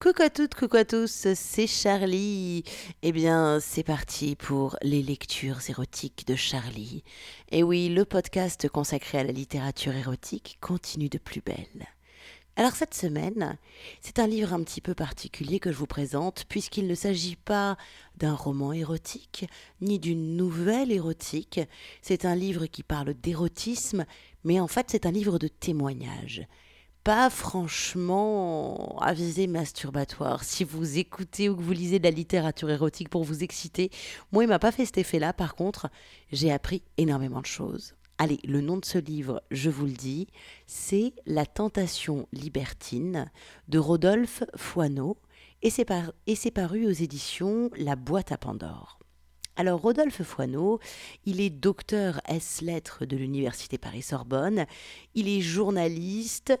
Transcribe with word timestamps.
Coucou 0.00 0.22
à 0.22 0.30
toutes, 0.30 0.54
coucou 0.54 0.76
à 0.76 0.84
tous, 0.84 1.26
c'est 1.34 1.66
Charlie. 1.66 2.62
Eh 3.02 3.10
bien, 3.10 3.58
c'est 3.58 3.82
parti 3.82 4.36
pour 4.36 4.76
les 4.80 5.02
lectures 5.02 5.58
érotiques 5.68 6.24
de 6.28 6.36
Charlie. 6.36 7.02
Et 7.50 7.64
oui, 7.64 7.88
le 7.88 8.04
podcast 8.04 8.68
consacré 8.68 9.18
à 9.18 9.24
la 9.24 9.32
littérature 9.32 9.96
érotique 9.96 10.56
continue 10.60 11.08
de 11.08 11.18
plus 11.18 11.40
belle. 11.40 11.88
Alors 12.54 12.76
cette 12.76 12.94
semaine, 12.94 13.58
c'est 14.00 14.20
un 14.20 14.28
livre 14.28 14.52
un 14.52 14.62
petit 14.62 14.80
peu 14.80 14.94
particulier 14.94 15.58
que 15.58 15.72
je 15.72 15.78
vous 15.78 15.86
présente, 15.88 16.44
puisqu'il 16.48 16.86
ne 16.86 16.94
s'agit 16.94 17.34
pas 17.34 17.76
d'un 18.18 18.36
roman 18.36 18.72
érotique, 18.72 19.46
ni 19.80 19.98
d'une 19.98 20.36
nouvelle 20.36 20.92
érotique. 20.92 21.60
C'est 22.02 22.24
un 22.24 22.36
livre 22.36 22.66
qui 22.66 22.84
parle 22.84 23.14
d'érotisme, 23.14 24.06
mais 24.44 24.60
en 24.60 24.68
fait 24.68 24.86
c'est 24.90 25.06
un 25.06 25.10
livre 25.10 25.40
de 25.40 25.48
témoignages 25.48 26.46
pas 27.08 27.30
franchement 27.30 28.98
à 29.00 29.14
masturbatoire. 29.48 30.44
Si 30.44 30.62
vous 30.62 30.98
écoutez 30.98 31.48
ou 31.48 31.56
que 31.56 31.62
vous 31.62 31.72
lisez 31.72 31.98
de 31.98 32.04
la 32.04 32.10
littérature 32.10 32.68
érotique 32.68 33.08
pour 33.08 33.24
vous 33.24 33.42
exciter, 33.42 33.90
moi, 34.30 34.44
il 34.44 34.46
m'a 34.46 34.58
pas 34.58 34.72
fait 34.72 34.84
cet 34.84 34.98
effet-là. 34.98 35.32
Par 35.32 35.54
contre, 35.54 35.88
j'ai 36.32 36.52
appris 36.52 36.82
énormément 36.98 37.40
de 37.40 37.46
choses. 37.46 37.94
Allez, 38.18 38.38
le 38.44 38.60
nom 38.60 38.76
de 38.76 38.84
ce 38.84 38.98
livre, 38.98 39.42
je 39.50 39.70
vous 39.70 39.86
le 39.86 39.92
dis, 39.92 40.26
c'est 40.66 41.14
La 41.24 41.46
tentation 41.46 42.28
libertine 42.34 43.30
de 43.68 43.78
Rodolphe 43.78 44.42
Foineau 44.54 45.16
et 45.62 45.70
c'est 45.70 45.86
paru 46.50 46.86
aux 46.86 46.90
éditions 46.90 47.70
La 47.78 47.96
boîte 47.96 48.32
à 48.32 48.36
Pandore. 48.36 48.98
Alors 49.58 49.80
Rodolphe 49.80 50.22
Foineau, 50.22 50.78
il 51.24 51.40
est 51.40 51.50
docteur 51.50 52.20
S 52.28 52.60
lettres 52.60 53.06
de 53.06 53.16
l'université 53.16 53.76
Paris-Sorbonne, 53.76 54.66
il 55.16 55.28
est 55.28 55.40
journaliste, 55.40 56.56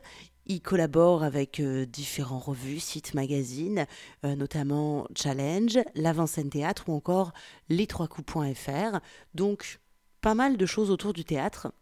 il 0.48 0.62
collabore 0.62 1.22
avec 1.22 1.60
euh, 1.60 1.84
différents 1.84 2.38
revues, 2.38 2.80
sites, 2.80 3.14
magazines, 3.14 3.86
euh, 4.24 4.34
notamment 4.34 5.06
Challenge, 5.14 5.78
l'Avant-Scène 5.94 6.50
Théâtre 6.50 6.84
ou 6.88 6.94
encore 6.94 7.32
les 7.68 7.86
trois 7.86 8.08
coups.fr. 8.08 8.98
Donc, 9.34 9.78
pas 10.20 10.34
mal 10.34 10.56
de 10.56 10.66
choses 10.66 10.90
autour 10.90 11.12
du 11.12 11.24
théâtre. 11.24 11.72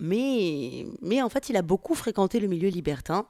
Mais, 0.00 0.86
mais 1.02 1.22
en 1.22 1.28
fait, 1.28 1.48
il 1.50 1.56
a 1.56 1.62
beaucoup 1.62 1.94
fréquenté 1.94 2.40
le 2.40 2.48
milieu 2.48 2.68
libertin. 2.68 3.26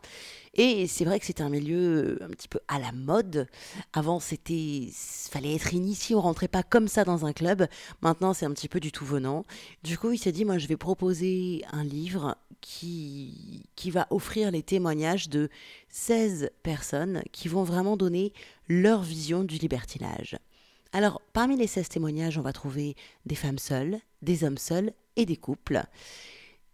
Et 0.55 0.89
c'est 0.89 1.05
vrai 1.05 1.21
que 1.21 1.27
c'est 1.27 1.41
un 1.41 1.49
milieu 1.49 2.19
un 2.23 2.29
petit 2.29 2.49
peu 2.49 2.59
à 2.67 2.79
la 2.79 2.91
mode. 2.93 3.47
Avant, 3.93 4.19
c'était, 4.19 4.89
fallait 5.31 5.55
être 5.55 5.75
initié, 5.75 6.17
on 6.17 6.21
rentrait 6.21 6.49
pas 6.49 6.63
comme 6.63 6.89
ça 6.89 7.05
dans 7.05 7.25
un 7.25 7.33
club. 7.33 7.67
Maintenant, 8.03 8.35
c'est 8.35 8.47
un 8.47 8.53
petit 8.53 8.69
peu 8.69 8.81
du 8.81 8.91
tout 8.91 9.05
venant. 9.05 9.45
Du 9.85 9.97
coup, 9.97 10.11
il 10.13 10.19
s'est 10.19 10.33
dit, 10.33 10.45
moi, 10.45 10.59
je 10.59 10.67
vais 10.67 10.77
proposer 10.77 11.63
un 11.73 11.85
livre 11.85 12.37
qui, 12.61 13.65
qui 13.77 13.91
va 13.91 14.07
offrir 14.11 14.51
les 14.51 14.63
témoignages 14.63 15.29
de 15.29 15.49
16 15.91 16.51
personnes 16.63 17.23
qui 17.31 17.49
vont 17.49 17.63
vraiment 17.63 17.97
donner 17.97 18.33
leur 18.69 19.03
vision 19.03 19.45
du 19.45 19.57
libertinage. 19.57 20.37
Alors, 20.93 21.23
parmi 21.33 21.57
les 21.57 21.69
16 21.69 21.89
témoignages, 21.89 22.39
on 22.39 22.43
va 22.43 22.53
trouver 22.53 22.97
des 23.25 23.37
femmes 23.37 23.59
seules, 23.59 24.01
des 24.23 24.43
hommes 24.43 24.59
seuls 24.59 24.93
et 25.15 25.27
des 25.27 25.37
couples. 25.37 25.85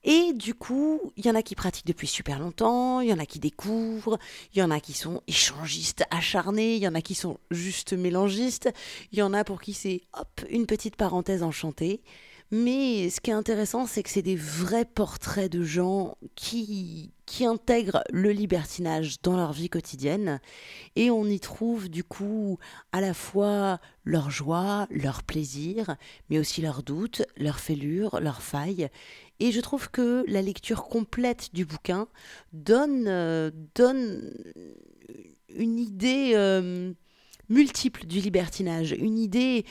Et 0.09 0.33
du 0.35 0.55
coup, 0.55 1.13
il 1.17 1.27
y 1.27 1.31
en 1.31 1.35
a 1.35 1.43
qui 1.43 1.57
pratiquent 1.57 1.89
depuis 1.89 2.07
super 2.07 2.39
longtemps, 2.39 3.01
il 3.01 3.09
y 3.09 3.13
en 3.13 3.19
a 3.19 3.27
qui 3.27 3.41
découvrent, 3.41 4.21
il 4.55 4.61
y 4.61 4.63
en 4.63 4.71
a 4.71 4.79
qui 4.79 4.93
sont 4.93 5.21
échangistes 5.27 6.05
acharnés, 6.13 6.77
il 6.77 6.83
y 6.83 6.87
en 6.87 6.95
a 6.95 7.01
qui 7.01 7.17
sont 7.17 7.39
juste 7.51 7.93
mélangistes, 7.93 8.73
il 9.11 9.19
y 9.19 9.23
en 9.23 9.35
a 9.35 9.43
pour 9.43 9.61
qui 9.61 9.75
c'est 9.75 10.03
hop, 10.17 10.43
une 10.49 10.67
petite 10.67 10.95
parenthèse 10.95 11.43
enchantée. 11.43 12.03
Mais 12.53 13.11
ce 13.11 13.21
qui 13.21 13.31
est 13.31 13.35
intéressant, 13.35 13.87
c'est 13.87 14.05
que 14.05 14.11
c'est 14.11 14.23
des 14.23 14.37
vrais 14.37 14.85
portraits 14.85 15.51
de 15.51 15.65
gens 15.65 16.17
qui, 16.37 17.11
qui 17.27 17.45
intègrent 17.45 18.05
le 18.13 18.31
libertinage 18.31 19.21
dans 19.23 19.37
leur 19.37 19.53
vie 19.53 19.69
quotidienne. 19.69 20.41
Et 20.95 21.11
on 21.11 21.25
y 21.25 21.41
trouve 21.41 21.89
du 21.89 22.05
coup 22.05 22.59
à 22.93 23.01
la 23.01 23.15
fois 23.15 23.81
leur 24.05 24.31
joie, 24.31 24.87
leur 24.91 25.25
plaisir, 25.25 25.97
mais 26.31 26.39
aussi 26.39 26.63
leurs 26.63 26.85
doutes, 26.85 27.23
leurs 27.37 27.59
fêlures, 27.59 28.21
leurs 28.21 28.43
failles. 28.43 28.89
Et 29.41 29.51
je 29.51 29.61
trouve 29.61 29.91
que 29.91 30.25
la 30.29 30.41
lecture 30.41 30.85
complète 30.85 31.53
du 31.53 31.65
bouquin 31.65 32.07
donne, 32.53 33.07
euh, 33.09 33.51
donne 33.75 34.33
une 35.49 35.81
idée 35.81 36.33
euh, 36.35 36.93
multiple 37.49 38.07
du 38.07 38.21
libertinage, 38.21 38.93
une 38.93 39.19
idée 39.19 39.65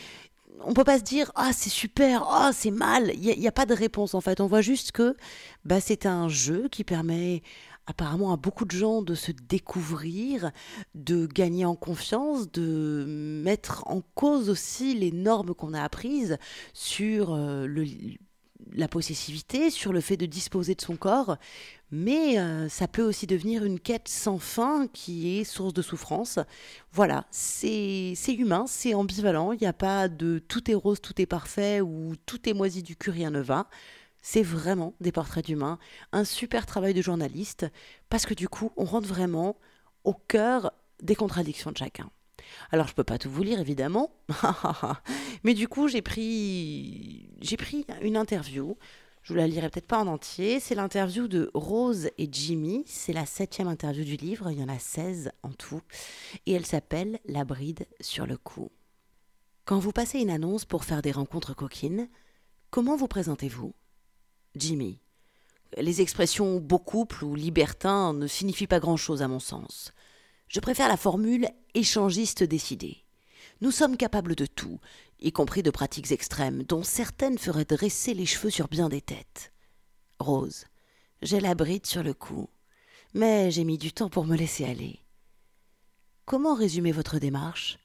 on 0.61 0.73
peut 0.73 0.83
pas 0.83 0.97
se 0.99 1.03
dire 1.03 1.31
ah 1.35 1.51
c'est 1.53 1.69
super, 1.69 2.23
ah 2.29 2.51
c'est 2.53 2.71
mal. 2.71 3.11
Il 3.15 3.39
n'y 3.39 3.47
a, 3.47 3.51
pas 3.51 3.65
de 3.65 3.73
réponse 3.73 4.13
en 4.13 4.21
fait. 4.21 4.41
On 4.41 4.47
voit 4.47 4.61
juste 4.61 4.91
que 4.91 5.15
bah, 5.63 5.81
c'est 5.81 6.05
un 6.05 6.29
jeu 6.29 6.67
qui 6.69 6.83
permet 6.83 7.41
apparemment 7.87 8.33
à 8.33 8.37
beaucoup 8.37 8.65
de 8.65 8.71
gens 8.71 9.01
de 9.01 9.15
se 9.15 9.31
découvrir, 9.31 10.51
de 10.95 11.27
gagner 11.27 11.65
en 11.65 11.75
confiance, 11.75 12.51
de 12.51 13.05
mettre 13.43 13.83
en 13.87 14.01
cause 14.15 14.49
aussi 14.49 14.95
les 14.95 15.11
normes 15.11 15.53
qu'on 15.53 15.73
a 15.73 15.83
apprises 15.83 16.37
sur 16.73 17.33
euh, 17.33 17.67
le, 17.67 17.85
la 18.73 18.87
possessivité, 18.87 19.69
sur 19.69 19.93
le 19.93 20.01
fait 20.01 20.17
de 20.17 20.25
disposer 20.25 20.73
de 20.75 20.81
son 20.81 20.95
corps, 20.95 21.37
mais 21.91 22.39
euh, 22.39 22.67
ça 22.69 22.87
peut 22.87 23.03
aussi 23.03 23.27
devenir 23.27 23.63
une 23.63 23.79
quête 23.79 24.07
sans 24.07 24.39
fin 24.39 24.87
qui 24.87 25.37
est 25.37 25.43
source 25.43 25.73
de 25.73 25.81
souffrance. 25.81 26.39
Voilà, 26.91 27.25
c'est 27.31 28.15
humain, 28.27 28.65
c'est 28.67 28.93
ambivalent, 28.93 29.51
il 29.51 29.59
n'y 29.59 29.67
a 29.67 29.73
pas 29.73 30.07
de 30.07 30.39
tout 30.39 30.69
est 30.69 30.75
rose, 30.75 31.01
tout 31.01 31.21
est 31.21 31.25
parfait 31.25 31.81
ou 31.81 32.15
tout 32.25 32.49
est 32.49 32.53
moisi 32.53 32.83
du 32.83 32.95
cul, 32.95 33.11
rien 33.11 33.29
ne 33.29 33.41
va. 33.41 33.67
C'est 34.21 34.43
vraiment 34.43 34.95
des 35.01 35.11
portraits 35.11 35.45
d'humains, 35.45 35.77
un 36.11 36.23
super 36.25 36.65
travail 36.65 36.95
de 36.95 37.01
journaliste, 37.01 37.67
parce 38.09 38.25
que 38.25 38.33
du 38.33 38.49
coup, 38.49 38.71
on 38.75 38.85
rentre 38.85 39.07
vraiment 39.07 39.55
au 40.03 40.13
cœur 40.13 40.71
des 41.01 41.15
contradictions 41.15 41.71
de 41.71 41.77
chacun. 41.77 42.09
Alors 42.71 42.87
je 42.87 42.93
peux 42.93 43.03
pas 43.03 43.17
tout 43.17 43.29
vous 43.29 43.43
lire 43.43 43.59
évidemment, 43.59 44.11
mais 45.43 45.53
du 45.53 45.67
coup 45.67 45.87
j'ai 45.87 46.01
pris 46.01 47.29
j'ai 47.41 47.57
pris 47.57 47.85
une 48.01 48.17
interview. 48.17 48.77
Je 49.25 49.33
vous 49.33 49.39
la 49.39 49.47
lirai 49.47 49.71
peut-être 49.71 49.87
pas 49.87 49.97
en 49.97 50.05
entier. 50.05 50.59
C'est 50.59 50.75
l'interview 50.75 51.27
de 51.27 51.49
Rose 51.55 52.11
et 52.19 52.29
Jimmy. 52.31 52.83
C'est 52.85 53.11
la 53.11 53.25
septième 53.25 53.67
interview 53.67 54.03
du 54.03 54.17
livre. 54.17 54.51
Il 54.51 54.59
y 54.59 54.63
en 54.63 54.69
a 54.69 54.77
16 54.77 55.31
en 55.41 55.49
tout. 55.49 55.81
Et 56.45 56.51
elle 56.51 56.67
s'appelle 56.67 57.19
La 57.25 57.43
bride 57.43 57.87
sur 57.99 58.27
le 58.27 58.37
cou. 58.37 58.71
Quand 59.65 59.79
vous 59.79 59.91
passez 59.91 60.19
une 60.19 60.29
annonce 60.29 60.63
pour 60.63 60.83
faire 60.83 61.01
des 61.01 61.11
rencontres 61.11 61.55
coquines, 61.55 62.07
comment 62.69 62.95
vous 62.95 63.07
présentez-vous? 63.07 63.73
Jimmy. 64.55 64.99
Les 65.75 66.01
expressions 66.01 66.59
beau 66.59 66.77
couple 66.77 67.23
ou 67.23 67.33
libertin 67.33 68.13
ne 68.13 68.27
signifient 68.27 68.67
pas 68.67 68.79
grand-chose 68.79 69.23
à 69.23 69.27
mon 69.27 69.39
sens. 69.39 69.91
Je 70.49 70.59
préfère 70.59 70.87
la 70.87 70.97
formule 70.97 71.47
échangiste 71.73 72.43
décidée. 72.43 73.04
Nous 73.61 73.71
sommes 73.71 73.95
capables 73.95 74.35
de 74.35 74.45
tout, 74.45 74.79
y 75.19 75.31
compris 75.31 75.63
de 75.63 75.71
pratiques 75.71 76.11
extrêmes, 76.11 76.63
dont 76.63 76.83
certaines 76.83 77.37
feraient 77.37 77.65
dresser 77.65 78.13
les 78.13 78.25
cheveux 78.25 78.49
sur 78.49 78.67
bien 78.67 78.89
des 78.89 79.01
têtes. 79.01 79.53
Rose, 80.19 80.65
j'ai 81.21 81.39
la 81.39 81.55
bride 81.55 81.85
sur 81.85 82.03
le 82.03 82.13
cou, 82.13 82.49
mais 83.13 83.51
j'ai 83.51 83.63
mis 83.63 83.77
du 83.77 83.93
temps 83.93 84.09
pour 84.09 84.25
me 84.25 84.35
laisser 84.35 84.65
aller. 84.65 84.99
Comment 86.25 86.53
résumer 86.53 86.91
votre 86.91 87.17
démarche? 87.17 87.79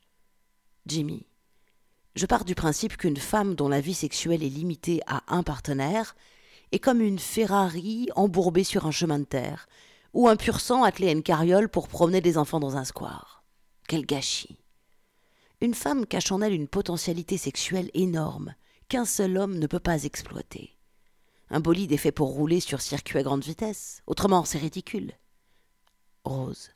Jimmy, 0.86 1.26
je 2.16 2.26
pars 2.26 2.44
du 2.44 2.54
principe 2.54 2.97
qu'une 2.97 3.16
femme 3.16 3.54
dont 3.54 3.69
la 3.69 3.80
vie 3.80 3.94
sexuelle 3.94 4.42
est 4.42 4.48
limitée 4.48 5.00
à 5.06 5.22
un 5.28 5.42
partenaire 5.42 6.16
est 6.72 6.78
comme 6.78 7.00
une 7.00 7.19
Ferrari 7.19 8.09
embourbée 8.16 8.64
sur 8.64 8.86
un 8.86 8.91
chemin 8.91 9.19
de 9.19 9.25
terre, 9.25 9.69
ou 10.14 10.28
un 10.28 10.36
pur 10.36 10.60
sang 10.60 10.82
attelé 10.82 11.09
à 11.09 11.12
une 11.12 11.22
carriole 11.22 11.69
pour 11.69 11.86
promener 11.86 12.20
des 12.20 12.38
enfants 12.38 12.60
dans 12.60 12.76
un 12.76 12.84
square. 12.84 13.44
Quel 13.86 14.06
gâchis. 14.06 14.59
Une 15.60 15.75
femme 15.75 16.06
cache 16.06 16.32
en 16.32 16.41
elle 16.41 16.54
une 16.54 16.69
potentialité 16.69 17.37
sexuelle 17.37 17.91
énorme 17.93 18.54
qu'un 18.88 19.04
seul 19.04 19.37
homme 19.37 19.59
ne 19.59 19.66
peut 19.66 19.81
pas 19.81 20.04
exploiter. 20.04 20.76
Un 21.51 21.60
bolide 21.60 21.92
est 21.92 21.98
fait 21.98 22.12
pour 22.12 22.28
rouler 22.28 22.60
sur 22.60 22.80
circuit 22.80 23.18
à 23.18 23.22
grande 23.22 23.45
vitesse, 23.45 24.03
autrement 24.07 24.45
c'est 24.45 24.59
ridicule. 24.59 25.12
Rose. 26.24 26.71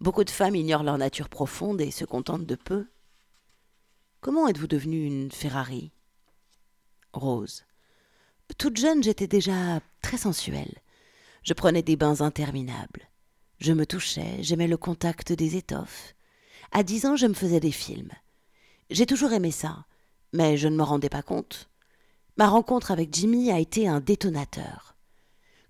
Beaucoup 0.00 0.24
de 0.24 0.30
femmes 0.30 0.56
ignorent 0.56 0.82
leur 0.82 0.98
nature 0.98 1.28
profonde 1.28 1.80
et 1.80 1.90
se 1.90 2.04
contentent 2.04 2.46
de 2.46 2.54
peu. 2.54 2.86
Comment 4.20 4.48
êtes-vous 4.48 4.66
devenue 4.66 5.06
une 5.06 5.30
Ferrari? 5.30 5.92
Rose. 7.12 7.64
Toute 8.58 8.76
jeune, 8.76 9.02
j'étais 9.02 9.26
déjà 9.26 9.80
très 10.02 10.16
sensuelle. 10.16 10.74
Je 11.44 11.54
prenais 11.54 11.82
des 11.82 11.96
bains 11.96 12.20
interminables. 12.20 13.08
Je 13.58 13.72
me 13.72 13.86
touchais, 13.86 14.42
j'aimais 14.42 14.68
le 14.68 14.76
contact 14.76 15.32
des 15.32 15.56
étoffes. 15.56 16.14
À 16.74 16.82
dix 16.82 17.04
ans, 17.04 17.16
je 17.16 17.26
me 17.26 17.34
faisais 17.34 17.60
des 17.60 17.70
films. 17.70 18.12
J'ai 18.88 19.04
toujours 19.04 19.32
aimé 19.34 19.50
ça, 19.50 19.84
mais 20.32 20.56
je 20.56 20.68
ne 20.68 20.76
me 20.76 20.82
rendais 20.82 21.10
pas 21.10 21.22
compte. 21.22 21.68
Ma 22.38 22.48
rencontre 22.48 22.90
avec 22.90 23.12
Jimmy 23.14 23.52
a 23.52 23.58
été 23.58 23.86
un 23.86 24.00
détonateur. 24.00 24.96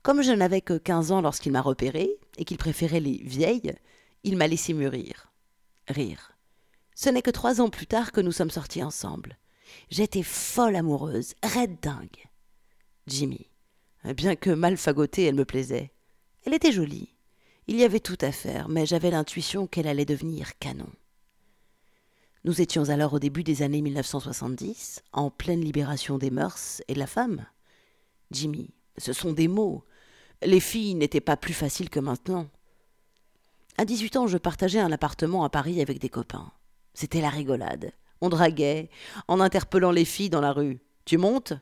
Comme 0.02 0.22
je 0.22 0.30
n'avais 0.30 0.60
que 0.60 0.78
quinze 0.78 1.10
ans 1.10 1.20
lorsqu'il 1.20 1.50
m'a 1.50 1.60
repéré, 1.60 2.18
et 2.38 2.44
qu'il 2.44 2.56
préférait 2.56 3.00
les 3.00 3.20
vieilles, 3.24 3.74
il 4.22 4.36
m'a 4.36 4.46
laissé 4.46 4.74
mûrir. 4.74 5.32
Rire. 5.88 6.36
Ce 6.94 7.08
n'est 7.08 7.22
que 7.22 7.30
trois 7.30 7.60
ans 7.60 7.68
plus 7.68 7.88
tard 7.88 8.12
que 8.12 8.20
nous 8.20 8.32
sommes 8.32 8.50
sortis 8.50 8.84
ensemble. 8.84 9.38
J'étais 9.90 10.22
folle 10.22 10.76
amoureuse, 10.76 11.34
raide 11.42 11.80
dingue. 11.82 12.28
Jimmy. 13.08 13.50
Bien 14.16 14.36
que 14.36 14.50
mal 14.50 14.76
fagotée, 14.76 15.24
elle 15.24 15.34
me 15.34 15.44
plaisait. 15.44 15.92
Elle 16.44 16.54
était 16.54 16.72
jolie. 16.72 17.11
Il 17.72 17.78
y 17.78 17.84
avait 17.84 18.00
tout 18.00 18.18
à 18.20 18.32
faire, 18.32 18.68
mais 18.68 18.84
j'avais 18.84 19.10
l'intuition 19.10 19.66
qu'elle 19.66 19.86
allait 19.86 20.04
devenir 20.04 20.58
canon. 20.58 20.90
Nous 22.44 22.60
étions 22.60 22.90
alors 22.90 23.14
au 23.14 23.18
début 23.18 23.44
des 23.44 23.62
années 23.62 23.80
1970, 23.80 25.02
en 25.14 25.30
pleine 25.30 25.62
libération 25.62 26.18
des 26.18 26.30
mœurs 26.30 26.82
et 26.86 26.92
de 26.92 26.98
la 26.98 27.06
femme. 27.06 27.46
Jimmy, 28.30 28.68
ce 28.98 29.14
sont 29.14 29.32
des 29.32 29.48
mots. 29.48 29.84
Les 30.42 30.60
filles 30.60 30.96
n'étaient 30.96 31.22
pas 31.22 31.38
plus 31.38 31.54
faciles 31.54 31.88
que 31.88 31.98
maintenant. 31.98 32.46
À 33.78 33.86
18 33.86 34.16
ans, 34.16 34.26
je 34.26 34.36
partageais 34.36 34.80
un 34.80 34.92
appartement 34.92 35.42
à 35.42 35.48
Paris 35.48 35.80
avec 35.80 35.98
des 35.98 36.10
copains. 36.10 36.52
C'était 36.92 37.22
la 37.22 37.30
rigolade. 37.30 37.92
On 38.20 38.28
draguait, 38.28 38.90
en 39.28 39.40
interpellant 39.40 39.92
les 39.92 40.04
filles 40.04 40.28
dans 40.28 40.42
la 40.42 40.52
rue. 40.52 40.82
Tu 41.06 41.16
montes? 41.16 41.54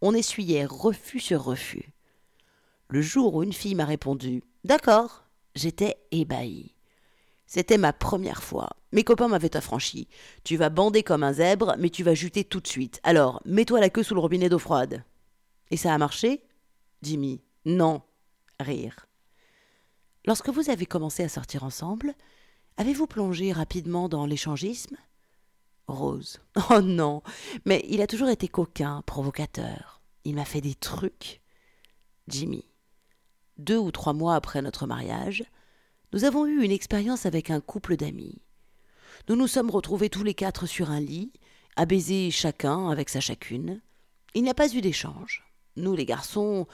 On 0.00 0.14
essuyait 0.14 0.64
refus 0.64 1.20
sur 1.20 1.44
refus. 1.44 1.92
Le 2.88 3.02
jour 3.02 3.34
où 3.34 3.42
une 3.42 3.52
fille 3.52 3.74
m'a 3.74 3.84
répondu 3.84 4.42
D'accord, 4.64 5.26
j'étais 5.54 5.96
ébahi. 6.10 6.74
C'était 7.46 7.78
ma 7.78 7.92
première 7.92 8.42
fois. 8.42 8.70
Mes 8.92 9.02
copains 9.02 9.28
m'avaient 9.28 9.56
affranchi. 9.56 10.08
Tu 10.44 10.56
vas 10.56 10.68
bander 10.70 11.02
comme 11.02 11.24
un 11.24 11.32
zèbre, 11.32 11.74
mais 11.78 11.90
tu 11.90 12.04
vas 12.04 12.14
juter 12.14 12.44
tout 12.44 12.60
de 12.60 12.68
suite. 12.68 13.00
Alors, 13.02 13.42
mets-toi 13.44 13.80
la 13.80 13.90
queue 13.90 14.04
sous 14.04 14.14
le 14.14 14.20
robinet 14.20 14.48
d'eau 14.48 14.58
froide. 14.58 15.04
Et 15.70 15.76
ça 15.76 15.92
a 15.92 15.98
marché? 15.98 16.42
Jimmy. 17.02 17.42
Non. 17.64 18.02
Rire. 18.60 19.06
Lorsque 20.26 20.50
vous 20.50 20.70
avez 20.70 20.86
commencé 20.86 21.24
à 21.24 21.28
sortir 21.28 21.64
ensemble, 21.64 22.14
avez-vous 22.76 23.06
plongé 23.06 23.52
rapidement 23.52 24.08
dans 24.08 24.26
l'échangisme? 24.26 24.96
Rose. 25.88 26.40
Oh 26.70 26.80
non, 26.80 27.22
mais 27.64 27.84
il 27.88 28.00
a 28.00 28.06
toujours 28.06 28.28
été 28.28 28.46
coquin, 28.46 29.02
provocateur. 29.06 30.00
Il 30.24 30.36
m'a 30.36 30.44
fait 30.44 30.60
des 30.60 30.74
trucs. 30.74 31.40
Jimmy. 32.28 32.69
Deux 33.60 33.76
ou 33.76 33.90
trois 33.90 34.14
mois 34.14 34.36
après 34.36 34.62
notre 34.62 34.86
mariage, 34.86 35.44
nous 36.14 36.24
avons 36.24 36.46
eu 36.46 36.64
une 36.64 36.70
expérience 36.70 37.26
avec 37.26 37.50
un 37.50 37.60
couple 37.60 37.94
d'amis. 37.98 38.40
Nous 39.28 39.36
nous 39.36 39.46
sommes 39.46 39.68
retrouvés 39.68 40.08
tous 40.08 40.24
les 40.24 40.32
quatre 40.32 40.64
sur 40.64 40.90
un 40.90 40.98
lit, 40.98 41.30
à 41.76 41.84
baiser 41.84 42.30
chacun 42.30 42.88
avec 42.88 43.10
sa 43.10 43.20
chacune. 43.20 43.82
Il 44.32 44.44
n'y 44.44 44.48
a 44.48 44.54
pas 44.54 44.74
eu 44.74 44.80
d'échange. 44.80 45.44
Nous, 45.76 45.94
les 45.94 46.06
garçons, 46.06 46.66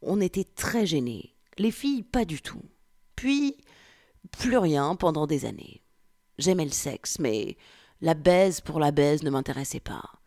on 0.00 0.18
était 0.18 0.44
très 0.44 0.86
gênés. 0.86 1.36
Les 1.58 1.70
filles, 1.70 2.04
pas 2.04 2.24
du 2.24 2.40
tout. 2.40 2.64
Puis, 3.16 3.58
plus 4.30 4.56
rien 4.56 4.96
pendant 4.96 5.26
des 5.26 5.44
années. 5.44 5.84
J'aimais 6.38 6.64
le 6.64 6.70
sexe, 6.70 7.18
mais 7.18 7.58
la 8.00 8.14
baise 8.14 8.62
pour 8.62 8.80
la 8.80 8.92
baise 8.92 9.22
ne 9.24 9.30
m'intéressait 9.30 9.78
pas. 9.78 10.22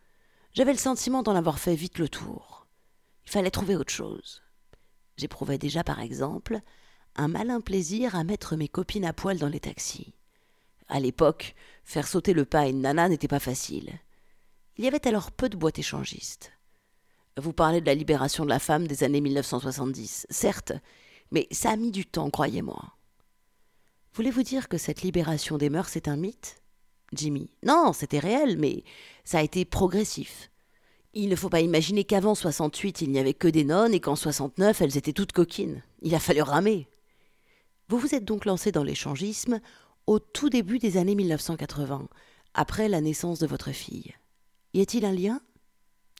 J'avais 0.52 0.72
le 0.72 0.78
sentiment 0.78 1.24
d'en 1.24 1.34
avoir 1.34 1.58
fait 1.58 1.74
vite 1.74 1.98
le 1.98 2.08
tour. 2.08 2.68
Il 3.26 3.32
fallait 3.32 3.50
trouver 3.50 3.74
autre 3.74 3.92
chose. 3.92 4.43
J'éprouvais 5.16 5.58
déjà, 5.58 5.84
par 5.84 6.00
exemple, 6.00 6.60
un 7.16 7.28
malin 7.28 7.60
plaisir 7.60 8.16
à 8.16 8.24
mettre 8.24 8.56
mes 8.56 8.68
copines 8.68 9.04
à 9.04 9.12
poil 9.12 9.38
dans 9.38 9.48
les 9.48 9.60
taxis. 9.60 10.14
À 10.88 11.00
l'époque, 11.00 11.54
faire 11.84 12.06
sauter 12.06 12.32
le 12.32 12.44
pas 12.44 12.60
à 12.60 12.66
une 12.66 12.82
nana 12.82 13.08
n'était 13.08 13.28
pas 13.28 13.40
facile. 13.40 13.92
Il 14.76 14.84
y 14.84 14.88
avait 14.88 15.06
alors 15.06 15.30
peu 15.30 15.48
de 15.48 15.56
boîtes 15.56 15.78
échangistes. 15.78 16.52
Vous 17.36 17.52
parlez 17.52 17.80
de 17.80 17.86
la 17.86 17.94
libération 17.94 18.44
de 18.44 18.50
la 18.50 18.58
femme 18.58 18.86
des 18.86 19.02
années 19.02 19.20
1970, 19.20 20.26
certes, 20.30 20.72
mais 21.30 21.46
ça 21.50 21.70
a 21.70 21.76
mis 21.76 21.90
du 21.90 22.06
temps, 22.06 22.30
croyez-moi. 22.30 22.94
Voulez-vous 24.14 24.42
dire 24.42 24.68
que 24.68 24.78
cette 24.78 25.02
libération 25.02 25.58
des 25.58 25.70
mœurs 25.70 25.96
est 25.96 26.08
un 26.08 26.16
mythe? 26.16 26.62
Jimmy. 27.12 27.50
Non, 27.64 27.92
c'était 27.92 28.18
réel, 28.18 28.58
mais 28.58 28.84
ça 29.24 29.38
a 29.38 29.42
été 29.42 29.64
progressif. 29.64 30.50
Il 31.16 31.28
ne 31.28 31.36
faut 31.36 31.48
pas 31.48 31.60
imaginer 31.60 32.02
qu'avant 32.02 32.34
68, 32.34 33.02
il 33.02 33.10
n'y 33.10 33.20
avait 33.20 33.34
que 33.34 33.46
des 33.46 33.62
nonnes 33.62 33.94
et 33.94 34.00
qu'en 34.00 34.16
69, 34.16 34.80
elles 34.80 34.96
étaient 34.96 35.12
toutes 35.12 35.30
coquines. 35.30 35.82
Il 36.02 36.14
a 36.14 36.18
fallu 36.18 36.42
ramer. 36.42 36.88
Vous 37.88 37.98
vous 37.98 38.16
êtes 38.16 38.24
donc 38.24 38.44
lancé 38.44 38.72
dans 38.72 38.82
l'échangisme 38.82 39.60
au 40.08 40.18
tout 40.18 40.50
début 40.50 40.80
des 40.80 40.96
années 40.96 41.14
1980, 41.14 42.08
après 42.52 42.88
la 42.88 43.00
naissance 43.00 43.38
de 43.38 43.46
votre 43.46 43.70
fille. 43.70 44.12
Y 44.74 44.80
a-t-il 44.80 45.04
un 45.04 45.12
lien? 45.12 45.40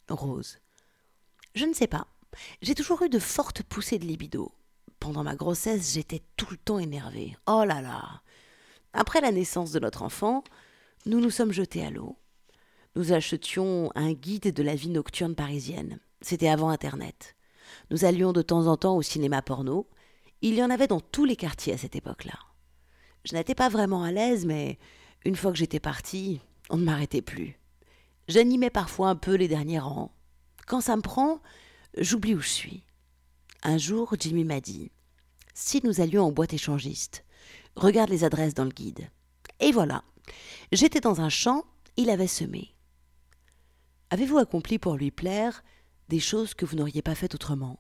Rose. 0.09 0.59
Je 1.55 1.65
ne 1.65 1.75
sais 1.75 1.89
pas. 1.89 2.07
J'ai 2.63 2.75
toujours 2.75 3.03
eu 3.03 3.09
de 3.09 3.19
fortes 3.19 3.63
poussées 3.65 3.99
de 3.99 4.07
libido. 4.07 4.53
Pendant 5.01 5.25
ma 5.25 5.35
grossesse, 5.35 5.93
j'étais 5.93 6.23
tout 6.37 6.47
le 6.51 6.57
temps 6.57 6.79
énervée. 6.79 7.37
Oh 7.47 7.65
là 7.67 7.83
là 7.83 8.23
Après 8.93 9.21
la 9.21 9.33
naissance 9.33 9.73
de 9.73 9.81
notre 9.81 10.03
enfant, 10.03 10.45
nous 11.05 11.21
nous 11.21 11.31
sommes 11.31 11.53
jetés 11.53 11.85
à 11.85 11.91
l'eau. 11.91 12.17
Nous 12.97 13.13
achetions 13.13 13.91
un 13.97 14.13
guide 14.13 14.55
de 14.55 14.63
la 14.63 14.77
vie 14.77 14.89
nocturne 14.89 15.35
parisienne. 15.35 15.99
C'était 16.21 16.49
avant 16.49 16.69
Internet. 16.69 17.35
Nous 17.91 18.05
allions 18.05 18.33
de 18.33 18.43
temps 18.43 18.69
en 18.69 18.77
temps 18.77 18.97
au 18.97 19.03
cinéma 19.03 19.43
porno, 19.43 19.89
il 20.43 20.55
y 20.55 20.63
en 20.63 20.71
avait 20.71 20.87
dans 20.87 21.01
tous 21.01 21.25
les 21.25 21.35
quartiers 21.35 21.73
à 21.73 21.79
cette 21.79 21.97
époque-là. 21.97 22.39
Je 23.25 23.35
n'étais 23.35 23.55
pas 23.55 23.69
vraiment 23.69 24.05
à 24.05 24.13
l'aise, 24.13 24.47
mais 24.47 24.79
une 25.25 25.35
fois 25.35 25.51
que 25.51 25.59
j'étais 25.59 25.81
partie, 25.81 26.41
on 26.71 26.77
ne 26.77 26.85
m'arrêtait 26.85 27.23
plus. 27.23 27.59
J'animais 28.29 28.71
parfois 28.71 29.09
un 29.09 29.17
peu 29.17 29.35
les 29.35 29.49
derniers 29.49 29.81
rangs. 29.81 30.15
Quand 30.67 30.81
ça 30.81 30.97
me 30.97 31.03
prend, 31.03 31.41
j'oublie 31.99 32.35
où 32.35 32.41
je 32.41 32.49
suis. 32.49 32.85
Un 33.63 33.79
jour, 33.79 34.15
Jimmy 34.21 34.45
m'a 34.45 34.61
dit 34.61 34.93
Si 35.53 35.81
nous 35.83 36.01
allions 36.01 36.25
en 36.25 36.33
boîte 36.33 36.55
échangiste, 36.55 37.25
regarde 37.75 38.11
les 38.11 38.23
adresses 38.23 38.55
dans 38.55 38.65
le 38.65 38.71
guide. 38.71 39.11
Et 39.59 39.73
voilà, 39.73 40.05
j'étais 40.71 41.01
dans 41.01 41.21
un 41.21 41.29
champ, 41.29 41.65
il 41.97 42.09
avait 42.11 42.27
semé. 42.27 42.74
Avez-vous 44.11 44.39
accompli 44.39 44.79
pour 44.79 44.97
lui 44.97 45.11
plaire 45.11 45.65
des 46.09 46.21
choses 46.21 46.55
que 46.55 46.65
vous 46.65 46.77
n'auriez 46.77 47.03
pas 47.03 47.15
faites 47.15 47.35
autrement? 47.35 47.79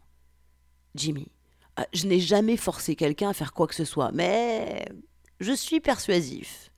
Jimmy 0.94 1.28
ah, 1.76 1.86
je 1.92 2.06
n'ai 2.06 2.20
jamais 2.20 2.56
forcé 2.56 2.94
quelqu'un 2.94 3.30
à 3.30 3.34
faire 3.34 3.52
quoi 3.52 3.66
que 3.66 3.74
ce 3.74 3.84
soit, 3.84 4.12
mais 4.12 4.84
je 5.40 5.52
suis 5.52 5.80
persuasif. 5.80 6.70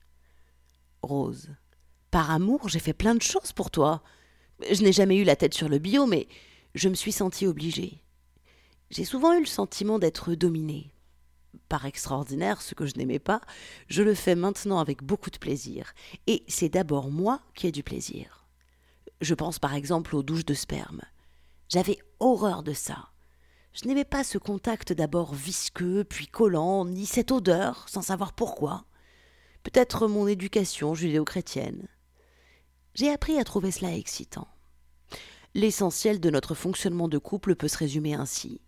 Rose. 1.03 1.51
Par 2.09 2.31
amour, 2.31 2.67
j'ai 2.67 2.79
fait 2.79 2.93
plein 2.93 3.13
de 3.13 3.21
choses 3.21 3.51
pour 3.51 3.69
toi. 3.69 4.01
Je 4.71 4.81
n'ai 4.81 4.91
jamais 4.91 5.17
eu 5.17 5.23
la 5.23 5.35
tête 5.35 5.53
sur 5.53 5.69
le 5.69 5.77
bio, 5.77 6.07
mais 6.07 6.27
je 6.73 6.89
me 6.89 6.95
suis 6.95 7.11
sentie 7.11 7.45
obligée. 7.45 8.01
J'ai 8.89 9.03
souvent 9.03 9.33
eu 9.33 9.39
le 9.41 9.45
sentiment 9.45 9.99
d'être 9.99 10.33
dominée. 10.33 10.91
Par 11.69 11.85
extraordinaire, 11.85 12.61
ce 12.61 12.73
que 12.73 12.87
je 12.87 12.95
n'aimais 12.95 13.19
pas, 13.19 13.41
je 13.89 14.01
le 14.01 14.15
fais 14.15 14.35
maintenant 14.35 14.79
avec 14.79 15.03
beaucoup 15.03 15.29
de 15.29 15.37
plaisir. 15.37 15.93
Et 16.25 16.43
c'est 16.47 16.69
d'abord 16.69 17.11
moi 17.11 17.41
qui 17.53 17.67
ai 17.67 17.71
du 17.71 17.83
plaisir. 17.83 18.36
Je 19.21 19.33
pense 19.33 19.59
par 19.59 19.73
exemple 19.73 20.15
aux 20.15 20.23
douches 20.23 20.45
de 20.45 20.53
sperme. 20.53 21.01
J'avais 21.69 21.97
horreur 22.19 22.63
de 22.63 22.73
ça. 22.73 23.09
Je 23.73 23.87
n'aimais 23.87 24.05
pas 24.05 24.23
ce 24.23 24.37
contact 24.37 24.93
d'abord 24.93 25.35
visqueux, 25.35 26.03
puis 26.03 26.27
collant, 26.27 26.85
ni 26.85 27.05
cette 27.05 27.31
odeur, 27.31 27.87
sans 27.89 28.01
savoir 28.01 28.33
pourquoi. 28.33 28.85
Peut-être 29.63 30.07
mon 30.07 30.27
éducation 30.27 30.95
judéo-chrétienne. 30.95 31.87
J'ai 32.95 33.11
appris 33.11 33.37
à 33.37 33.43
trouver 33.43 33.71
cela 33.71 33.95
excitant. 33.95 34.47
L'essentiel 35.53 36.19
de 36.19 36.29
notre 36.29 36.55
fonctionnement 36.55 37.07
de 37.07 37.17
couple 37.17 37.55
peut 37.55 37.67
se 37.67 37.77
résumer 37.77 38.13
ainsi. 38.13 38.61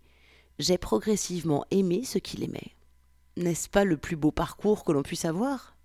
J'ai 0.58 0.78
progressivement 0.78 1.64
aimé 1.70 2.04
ce 2.04 2.18
qu'il 2.18 2.44
aimait. 2.44 2.76
N'est-ce 3.36 3.68
pas 3.68 3.84
le 3.84 3.96
plus 3.96 4.16
beau 4.16 4.30
parcours 4.30 4.84
que 4.84 4.92
l'on 4.92 5.02
puisse 5.02 5.24
avoir? 5.24 5.76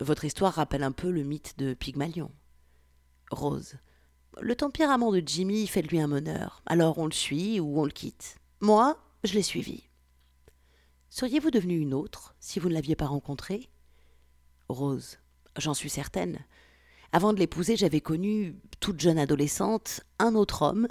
Votre 0.00 0.24
histoire 0.24 0.54
rappelle 0.54 0.82
un 0.82 0.92
peu 0.92 1.10
le 1.10 1.22
mythe 1.22 1.58
de 1.58 1.74
Pygmalion. 1.74 2.32
Rose. 3.30 3.76
Le 4.40 4.54
tempérament 4.54 5.12
de 5.12 5.22
Jimmy 5.24 5.66
fait 5.66 5.82
de 5.82 5.88
lui 5.88 6.00
un 6.00 6.06
meneur, 6.06 6.62
alors 6.66 6.98
on 6.98 7.06
le 7.06 7.12
suit 7.12 7.60
ou 7.60 7.80
on 7.80 7.84
le 7.84 7.90
quitte. 7.90 8.38
Moi, 8.60 8.98
je 9.24 9.34
l'ai 9.34 9.42
suivi. 9.42 9.84
Seriez-vous 11.10 11.50
devenue 11.50 11.78
une 11.78 11.94
autre 11.94 12.34
si 12.40 12.60
vous 12.60 12.68
ne 12.68 12.74
l'aviez 12.74 12.96
pas 12.96 13.06
rencontré? 13.06 13.68
Rose, 14.68 15.18
j'en 15.56 15.74
suis 15.74 15.90
certaine. 15.90 16.38
Avant 17.12 17.32
de 17.32 17.38
l'épouser, 17.38 17.76
j'avais 17.76 18.00
connu, 18.00 18.60
toute 18.78 19.00
jeune 19.00 19.18
adolescente, 19.18 20.02
un 20.18 20.34
autre 20.34 20.62
homme 20.62 20.86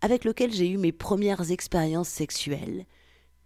avec 0.00 0.24
lequel 0.24 0.52
j'ai 0.52 0.68
eu 0.68 0.78
mes 0.78 0.90
premières 0.90 1.52
expériences 1.52 2.08
sexuelles, 2.08 2.86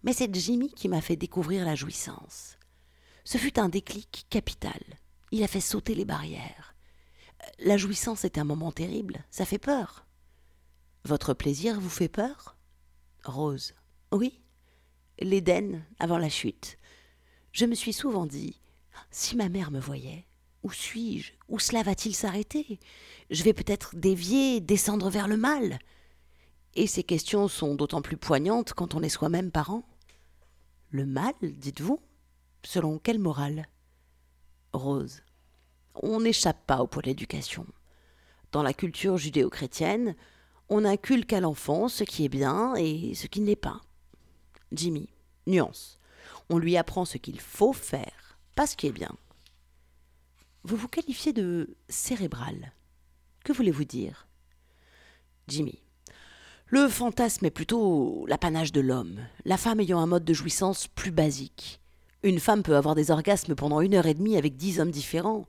mais 0.03 0.13
c'est 0.13 0.33
Jimmy 0.33 0.71
qui 0.71 0.89
m'a 0.89 1.01
fait 1.01 1.15
découvrir 1.15 1.63
la 1.63 1.75
jouissance. 1.75 2.57
Ce 3.23 3.37
fut 3.37 3.59
un 3.59 3.69
déclic 3.69 4.25
capital. 4.29 4.81
Il 5.31 5.43
a 5.43 5.47
fait 5.47 5.61
sauter 5.61 5.93
les 5.93 6.05
barrières. 6.05 6.73
La 7.59 7.77
jouissance 7.77 8.25
est 8.25 8.37
un 8.37 8.43
moment 8.43 8.71
terrible, 8.71 9.25
ça 9.29 9.45
fait 9.45 9.57
peur. 9.57 10.05
Votre 11.05 11.33
plaisir 11.33 11.79
vous 11.79 11.89
fait 11.89 12.09
peur? 12.09 12.57
Rose. 13.23 13.73
Oui. 14.11 14.41
L'Éden 15.19 15.83
avant 15.99 16.17
la 16.17 16.29
chute. 16.29 16.77
Je 17.51 17.65
me 17.65 17.75
suis 17.75 17.93
souvent 17.93 18.25
dit 18.25 18.61
si 19.11 19.35
ma 19.35 19.49
mère 19.49 19.71
me 19.71 19.79
voyait, 19.79 20.25
où 20.63 20.71
suis-je? 20.71 21.33
Où 21.49 21.59
cela 21.59 21.83
va-t-il 21.83 22.15
s'arrêter? 22.15 22.79
Je 23.29 23.43
vais 23.43 23.53
peut-être 23.53 23.95
dévier, 23.95 24.59
descendre 24.59 25.09
vers 25.09 25.27
le 25.27 25.37
mal. 25.37 25.79
Et 26.75 26.87
ces 26.87 27.03
questions 27.03 27.47
sont 27.47 27.75
d'autant 27.75 28.01
plus 28.01 28.17
poignantes 28.17 28.73
quand 28.73 28.95
on 28.95 29.01
est 29.01 29.09
soi-même 29.09 29.51
parent. 29.51 29.83
Le 30.89 31.05
mal, 31.05 31.33
dites-vous 31.41 31.99
Selon 32.63 32.99
quelle 32.99 33.19
morale 33.19 33.67
Rose 34.73 35.21
on 36.03 36.21
n'échappe 36.21 36.65
pas 36.65 36.81
au 36.81 36.87
poids 36.87 37.01
de 37.01 37.07
l'éducation. 37.07 37.65
Dans 38.51 38.63
la 38.63 38.73
culture 38.73 39.17
judéo-chrétienne, 39.17 40.15
on 40.69 40.85
inculque 40.85 41.33
à 41.33 41.39
l'enfant 41.39 41.87
ce 41.87 42.03
qui 42.03 42.25
est 42.25 42.29
bien 42.29 42.75
et 42.75 43.13
ce 43.15 43.27
qui 43.27 43.41
ne 43.41 43.45
l'est 43.45 43.55
pas. 43.55 43.81
Jimmy, 44.71 45.09
nuance. 45.45 45.99
On 46.49 46.57
lui 46.57 46.77
apprend 46.77 47.05
ce 47.05 47.17
qu'il 47.17 47.39
faut 47.39 47.73
faire, 47.73 48.37
pas 48.55 48.67
ce 48.67 48.75
qui 48.75 48.87
est 48.87 48.91
bien. 48.91 49.15
Vous 50.63 50.75
vous 50.75 50.87
qualifiez 50.87 51.33
de 51.33 51.75
cérébral. 51.87 52.73
Que 53.43 53.53
voulez-vous 53.53 53.85
dire? 53.85 54.27
Jimmy. 55.47 55.81
Le 56.67 56.89
fantasme 56.89 57.45
est 57.45 57.51
plutôt 57.51 58.25
l'apanage 58.27 58.73
de 58.73 58.81
l'homme, 58.81 59.21
la 59.45 59.55
femme 59.55 59.79
ayant 59.79 59.99
un 59.99 60.07
mode 60.07 60.25
de 60.25 60.33
jouissance 60.33 60.87
plus 60.87 61.11
basique. 61.11 61.79
Une 62.23 62.41
femme 62.41 62.63
peut 62.63 62.75
avoir 62.75 62.95
des 62.95 63.11
orgasmes 63.11 63.55
pendant 63.55 63.79
une 63.79 63.93
heure 63.93 64.05
et 64.05 64.13
demie 64.13 64.35
avec 64.35 64.57
dix 64.57 64.81
hommes 64.81 64.91
différents, 64.91 65.47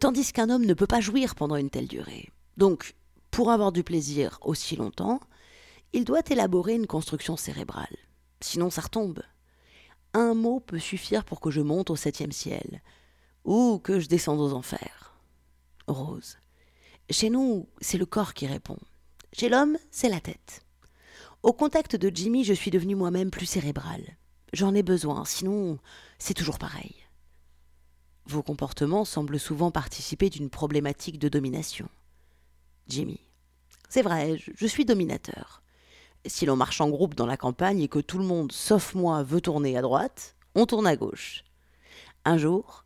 tandis 0.00 0.32
qu'un 0.32 0.50
homme 0.50 0.64
ne 0.64 0.74
peut 0.74 0.86
pas 0.86 1.00
jouir 1.00 1.34
pendant 1.34 1.56
une 1.56 1.70
telle 1.70 1.88
durée. 1.88 2.30
Donc, 2.56 2.94
pour 3.30 3.50
avoir 3.50 3.72
du 3.72 3.82
plaisir 3.82 4.38
aussi 4.42 4.76
longtemps, 4.76 5.20
il 5.92 6.04
doit 6.04 6.22
élaborer 6.28 6.74
une 6.74 6.86
construction 6.86 7.36
cérébrale. 7.36 7.96
Sinon, 8.40 8.70
ça 8.70 8.82
retombe. 8.82 9.22
Un 10.12 10.34
mot 10.34 10.60
peut 10.60 10.78
suffire 10.78 11.24
pour 11.24 11.40
que 11.40 11.50
je 11.50 11.60
monte 11.60 11.90
au 11.90 11.96
septième 11.96 12.32
ciel, 12.32 12.82
ou 13.44 13.78
que 13.78 14.00
je 14.00 14.08
descende 14.08 14.40
aux 14.40 14.52
enfers. 14.52 15.18
Rose. 15.86 16.38
Chez 17.10 17.30
nous, 17.30 17.68
c'est 17.80 17.98
le 17.98 18.06
corps 18.06 18.34
qui 18.34 18.46
répond. 18.46 18.78
Chez 19.32 19.48
l'homme, 19.48 19.76
c'est 19.90 20.08
la 20.08 20.20
tête. 20.20 20.64
Au 21.42 21.52
contact 21.52 21.96
de 21.96 22.10
Jimmy, 22.14 22.44
je 22.44 22.54
suis 22.54 22.70
devenue 22.70 22.94
moi-même 22.94 23.30
plus 23.30 23.46
cérébrale. 23.46 24.16
J'en 24.52 24.74
ai 24.74 24.82
besoin, 24.82 25.24
sinon 25.24 25.78
c'est 26.18 26.32
toujours 26.32 26.58
pareil. 26.58 26.94
Vos 28.26 28.42
comportements 28.42 29.04
semblent 29.04 29.38
souvent 29.38 29.70
participer 29.70 30.30
d'une 30.30 30.50
problématique 30.50 31.18
de 31.18 31.28
domination. 31.28 31.88
Jimmy. 32.88 33.20
C'est 33.88 34.02
vrai, 34.02 34.38
je 34.38 34.66
suis 34.66 34.84
dominateur. 34.84 35.62
Si 36.26 36.46
l'on 36.46 36.56
marche 36.56 36.80
en 36.80 36.88
groupe 36.88 37.14
dans 37.14 37.26
la 37.26 37.36
campagne 37.36 37.80
et 37.80 37.88
que 37.88 37.98
tout 37.98 38.18
le 38.18 38.24
monde, 38.24 38.50
sauf 38.50 38.94
moi, 38.94 39.22
veut 39.22 39.40
tourner 39.40 39.76
à 39.76 39.82
droite, 39.82 40.36
on 40.54 40.66
tourne 40.66 40.86
à 40.86 40.96
gauche. 40.96 41.44
Un 42.24 42.38
jour, 42.38 42.84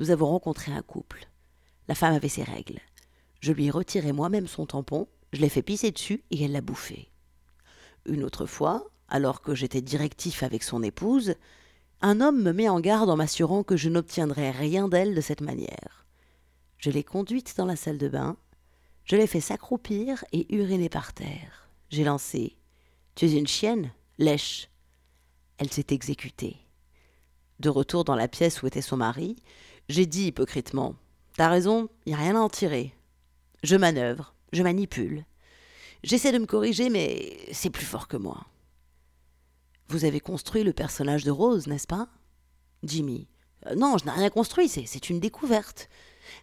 nous 0.00 0.10
avons 0.10 0.26
rencontré 0.26 0.72
un 0.72 0.82
couple. 0.82 1.28
La 1.86 1.94
femme 1.94 2.14
avait 2.14 2.28
ses 2.28 2.42
règles. 2.42 2.80
Je 3.40 3.52
lui 3.52 3.66
ai 3.66 3.70
retiré 3.70 4.12
moi-même 4.12 4.46
son 4.46 4.66
tampon 4.66 5.06
je 5.32 5.40
l'ai 5.40 5.48
fait 5.48 5.62
pisser 5.62 5.90
dessus 5.90 6.22
et 6.30 6.44
elle 6.44 6.52
l'a 6.52 6.60
bouffé. 6.60 7.10
Une 8.06 8.24
autre 8.24 8.46
fois, 8.46 8.88
alors 9.08 9.42
que 9.42 9.54
j'étais 9.54 9.82
directif 9.82 10.42
avec 10.42 10.62
son 10.62 10.82
épouse, 10.82 11.34
un 12.00 12.20
homme 12.20 12.42
me 12.42 12.52
met 12.52 12.68
en 12.68 12.80
garde 12.80 13.10
en 13.10 13.16
m'assurant 13.16 13.62
que 13.62 13.76
je 13.76 13.88
n'obtiendrai 13.88 14.50
rien 14.50 14.88
d'elle 14.88 15.14
de 15.14 15.20
cette 15.20 15.40
manière. 15.40 16.06
Je 16.78 16.90
l'ai 16.90 17.02
conduite 17.02 17.54
dans 17.56 17.66
la 17.66 17.76
salle 17.76 17.98
de 17.98 18.08
bain, 18.08 18.36
je 19.04 19.16
l'ai 19.16 19.26
fait 19.26 19.40
s'accroupir 19.40 20.24
et 20.32 20.54
uriner 20.54 20.88
par 20.88 21.12
terre. 21.12 21.68
J'ai 21.90 22.04
lancé 22.04 22.56
Tu 23.14 23.24
es 23.24 23.32
une 23.32 23.46
chienne 23.46 23.90
Lèche. 24.18 24.68
Elle 25.56 25.70
s'est 25.70 25.86
exécutée. 25.90 26.56
De 27.58 27.70
retour 27.70 28.04
dans 28.04 28.14
la 28.14 28.28
pièce 28.28 28.62
où 28.62 28.66
était 28.66 28.82
son 28.82 28.98
mari, 28.98 29.36
j'ai 29.88 30.06
dit 30.06 30.26
hypocritement 30.26 30.94
T'as 31.36 31.48
raison, 31.48 31.88
y 32.04 32.12
a 32.12 32.16
rien 32.16 32.36
à 32.36 32.40
en 32.40 32.48
tirer. 32.48 32.94
Je 33.62 33.76
manœuvre, 33.76 34.34
je 34.52 34.62
manipule. 34.62 35.24
J'essaie 36.04 36.32
de 36.32 36.38
me 36.38 36.46
corriger, 36.46 36.90
mais 36.90 37.38
c'est 37.52 37.70
plus 37.70 37.86
fort 37.86 38.08
que 38.08 38.16
moi. 38.16 38.46
Vous 39.88 40.04
avez 40.04 40.20
construit 40.20 40.64
le 40.64 40.72
personnage 40.72 41.24
de 41.24 41.30
Rose, 41.30 41.66
n'est-ce 41.66 41.86
pas? 41.86 42.08
Jimmy. 42.82 43.28
Euh, 43.66 43.74
non, 43.74 43.96
je 43.98 44.04
n'ai 44.04 44.10
rien 44.10 44.30
construit, 44.30 44.68
c'est 44.68 45.10
une 45.10 45.20
découverte. 45.20 45.88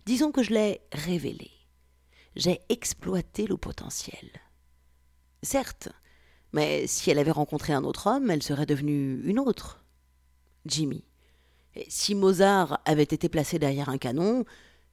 Disons 0.06 0.32
que 0.32 0.44
je 0.44 0.54
l'ai 0.54 0.82
révélé. 0.92 1.52
J'ai 2.36 2.60
exploité 2.70 3.46
le 3.46 3.56
potentiel. 3.56 4.30
Certes, 5.44 5.90
mais 6.54 6.88
si 6.88 7.12
elle 7.12 7.20
avait 7.20 7.32
rencontré 7.32 7.74
un 7.74 7.84
autre 7.84 8.08
homme, 8.08 8.32
elle 8.32 8.44
serait 8.44 8.66
devenue 8.66 9.22
une 9.24 9.40
autre. 9.40 9.84
Jimmy. 10.66 11.04
si 11.88 12.16
Mozart 12.16 12.82
avait 12.86 13.04
été 13.04 13.30
placé 13.30 13.60
derrière 13.60 13.90
un 13.90 14.00
canon, 14.00 14.46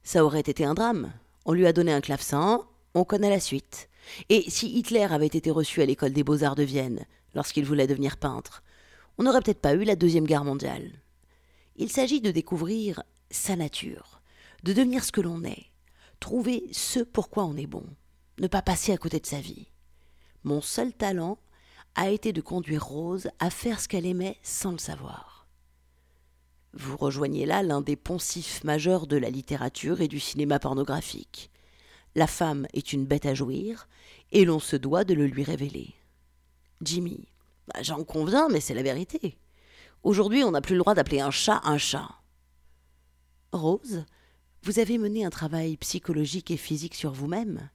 ça 0.03 0.23
aurait 0.23 0.41
été 0.41 0.63
un 0.63 0.75
drame. 0.75 1.11
On 1.45 1.53
lui 1.53 1.65
a 1.65 1.73
donné 1.73 1.91
un 1.91 2.01
clavecin, 2.01 2.61
on 2.93 3.03
connaît 3.03 3.29
la 3.29 3.39
suite. 3.39 3.89
Et 4.29 4.49
si 4.49 4.77
Hitler 4.77 5.07
avait 5.09 5.25
été 5.25 5.49
reçu 5.49 5.81
à 5.81 5.85
l'école 5.85 6.13
des 6.13 6.23
beaux-arts 6.23 6.55
de 6.55 6.63
Vienne, 6.63 7.05
lorsqu'il 7.33 7.65
voulait 7.65 7.87
devenir 7.87 8.17
peintre, 8.17 8.63
on 9.17 9.23
n'aurait 9.23 9.41
peut-être 9.41 9.61
pas 9.61 9.73
eu 9.73 9.83
la 9.83 9.95
Deuxième 9.95 10.25
Guerre 10.25 10.43
mondiale. 10.45 10.91
Il 11.75 11.91
s'agit 11.91 12.21
de 12.21 12.31
découvrir 12.31 13.03
sa 13.31 13.55
nature, 13.55 14.21
de 14.63 14.73
devenir 14.73 15.03
ce 15.03 15.11
que 15.11 15.21
l'on 15.21 15.43
est, 15.43 15.71
trouver 16.19 16.67
ce 16.71 16.99
pourquoi 16.99 17.45
on 17.45 17.57
est 17.57 17.67
bon, 17.67 17.85
ne 18.39 18.47
pas 18.47 18.61
passer 18.61 18.91
à 18.91 18.97
côté 18.97 19.19
de 19.19 19.25
sa 19.25 19.39
vie. 19.39 19.67
Mon 20.43 20.61
seul 20.61 20.93
talent 20.93 21.37
a 21.95 22.09
été 22.09 22.33
de 22.33 22.41
conduire 22.41 22.85
Rose 22.85 23.29
à 23.39 23.49
faire 23.49 23.79
ce 23.79 23.87
qu'elle 23.87 24.05
aimait 24.05 24.37
sans 24.41 24.71
le 24.71 24.77
savoir. 24.77 25.47
Vous 26.73 26.97
rejoignez 26.97 27.45
là 27.45 27.61
l'un 27.61 27.81
des 27.81 27.95
poncifs 27.95 28.63
majeurs 28.63 29.05
de 29.05 29.17
la 29.17 29.29
littérature 29.29 30.01
et 30.01 30.07
du 30.07 30.19
cinéma 30.19 30.57
pornographique. 30.59 31.51
La 32.15 32.25
femme 32.25 32.67
est 32.73 32.93
une 32.93 33.05
bête 33.05 33.27
à 33.27 33.35
jouir, 33.35 33.87
et 34.31 34.45
l'on 34.45 34.59
se 34.59 34.75
doit 34.75 35.03
de 35.03 35.13
le 35.13 35.27
lui 35.27 35.43
révéler. 35.43 35.93
Jimmy. 36.83 37.27
Bah, 37.67 37.81
j'en 37.81 38.03
conviens, 38.03 38.49
mais 38.49 38.59
c'est 38.59 38.73
la 38.73 38.83
vérité. 38.83 39.37
Aujourd'hui, 40.03 40.43
on 40.43 40.51
n'a 40.51 40.61
plus 40.61 40.75
le 40.75 40.79
droit 40.79 40.95
d'appeler 40.95 41.21
un 41.21 41.31
chat 41.31 41.61
un 41.63 41.77
chat. 41.77 42.09
Rose, 43.51 44.05
vous 44.63 44.79
avez 44.79 44.97
mené 44.97 45.25
un 45.25 45.29
travail 45.29 45.77
psychologique 45.77 46.51
et 46.51 46.57
physique 46.57 46.95
sur 46.95 47.11
vous-même. 47.11 47.69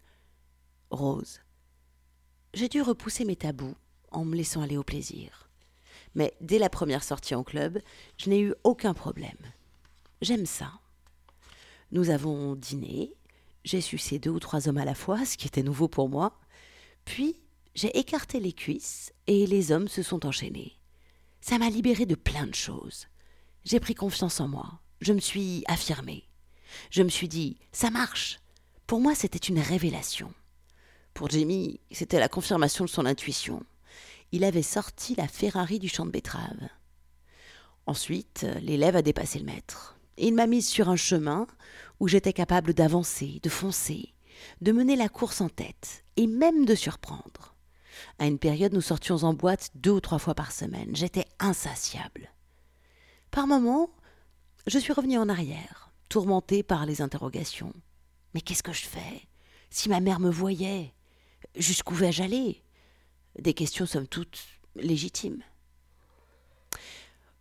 Rose. 0.90 1.40
J'ai 2.54 2.68
dû 2.68 2.82
repousser 2.82 3.24
mes 3.24 3.36
tabous 3.36 3.76
en 4.10 4.24
me 4.24 4.36
laissant 4.36 4.62
aller 4.62 4.76
au 4.76 4.82
plaisir. 4.82 5.48
Mais 6.14 6.34
dès 6.40 6.58
la 6.58 6.70
première 6.70 7.04
sortie 7.04 7.34
en 7.34 7.44
club, 7.44 7.80
je 8.16 8.30
n'ai 8.30 8.40
eu 8.40 8.54
aucun 8.64 8.94
problème. 8.94 9.36
J'aime 10.20 10.46
ça. 10.46 10.72
Nous 11.92 12.10
avons 12.10 12.56
dîné, 12.56 13.14
j'ai 13.64 13.80
sucé 13.80 14.18
deux 14.18 14.30
ou 14.30 14.40
trois 14.40 14.68
hommes 14.68 14.78
à 14.78 14.84
la 14.84 14.94
fois, 14.94 15.24
ce 15.24 15.36
qui 15.36 15.46
était 15.46 15.62
nouveau 15.62 15.88
pour 15.88 16.08
moi. 16.08 16.38
Puis, 17.04 17.40
j'ai 17.78 17.96
écarté 17.96 18.40
les 18.40 18.52
cuisses 18.52 19.12
et 19.28 19.46
les 19.46 19.70
hommes 19.70 19.86
se 19.86 20.02
sont 20.02 20.26
enchaînés. 20.26 20.76
Ça 21.40 21.58
m'a 21.58 21.70
libéré 21.70 22.06
de 22.06 22.16
plein 22.16 22.48
de 22.48 22.54
choses. 22.54 23.06
J'ai 23.62 23.78
pris 23.78 23.94
confiance 23.94 24.40
en 24.40 24.48
moi. 24.48 24.80
Je 25.00 25.12
me 25.12 25.20
suis 25.20 25.62
affirmée. 25.68 26.24
Je 26.90 27.04
me 27.04 27.08
suis 27.08 27.28
dit, 27.28 27.56
ça 27.70 27.90
marche. 27.90 28.40
Pour 28.88 28.98
moi, 28.98 29.14
c'était 29.14 29.38
une 29.38 29.60
révélation. 29.60 30.34
Pour 31.14 31.30
Jimmy, 31.30 31.78
c'était 31.92 32.18
la 32.18 32.28
confirmation 32.28 32.84
de 32.84 32.90
son 32.90 33.06
intuition. 33.06 33.62
Il 34.32 34.42
avait 34.42 34.62
sorti 34.62 35.14
la 35.14 35.28
Ferrari 35.28 35.78
du 35.78 35.88
champ 35.88 36.04
de 36.04 36.10
betterave. 36.10 36.68
Ensuite, 37.86 38.44
l'élève 38.60 38.96
a 38.96 39.02
dépassé 39.02 39.38
le 39.38 39.44
maître. 39.44 39.96
Il 40.16 40.34
m'a 40.34 40.48
mise 40.48 40.66
sur 40.66 40.88
un 40.88 40.96
chemin 40.96 41.46
où 42.00 42.08
j'étais 42.08 42.32
capable 42.32 42.74
d'avancer, 42.74 43.38
de 43.44 43.48
foncer, 43.48 44.14
de 44.62 44.72
mener 44.72 44.96
la 44.96 45.08
course 45.08 45.40
en 45.40 45.48
tête, 45.48 46.04
et 46.16 46.26
même 46.26 46.64
de 46.64 46.74
surprendre. 46.74 47.54
À 48.18 48.26
une 48.26 48.38
période, 48.38 48.72
nous 48.72 48.80
sortions 48.80 49.16
en 49.24 49.34
boîte 49.34 49.70
deux 49.74 49.92
ou 49.92 50.00
trois 50.00 50.18
fois 50.18 50.34
par 50.34 50.52
semaine. 50.52 50.94
J'étais 50.94 51.26
insatiable. 51.38 52.32
Par 53.30 53.46
moments, 53.46 53.90
je 54.66 54.78
suis 54.78 54.92
revenu 54.92 55.18
en 55.18 55.28
arrière, 55.28 55.92
tourmenté 56.08 56.62
par 56.62 56.86
les 56.86 57.00
interrogations. 57.02 57.72
Mais 58.34 58.40
qu'est-ce 58.40 58.62
que 58.62 58.72
je 58.72 58.86
fais? 58.86 59.22
Si 59.70 59.88
ma 59.88 60.00
mère 60.00 60.20
me 60.20 60.30
voyait, 60.30 60.94
jusqu'où 61.56 61.94
vais-je 61.94 62.22
aller? 62.22 62.62
Des 63.38 63.54
questions 63.54 63.86
somme 63.86 64.08
toute 64.08 64.38
légitimes. 64.76 65.42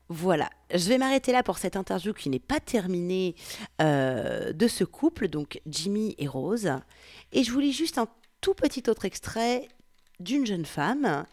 Voilà, 0.09 0.49
je 0.73 0.87
vais 0.87 0.97
m'arrêter 0.97 1.33
là 1.33 1.43
pour 1.43 1.57
cette 1.57 1.75
interview 1.75 2.13
qui 2.13 2.29
n'est 2.29 2.39
pas 2.39 2.61
terminée 2.61 3.35
euh, 3.81 4.53
de 4.53 4.67
ce 4.67 4.85
couple, 4.85 5.27
donc 5.27 5.61
Jimmy 5.65 6.15
et 6.17 6.27
Rose. 6.27 6.71
Et 7.33 7.43
je 7.43 7.51
vous 7.51 7.59
lis 7.59 7.73
juste 7.73 7.97
un 7.97 8.07
tout 8.39 8.53
petit 8.53 8.89
autre 8.89 9.03
extrait 9.03 9.67
d'une 10.19 10.45
jeune 10.45 10.65
femme 10.65 11.25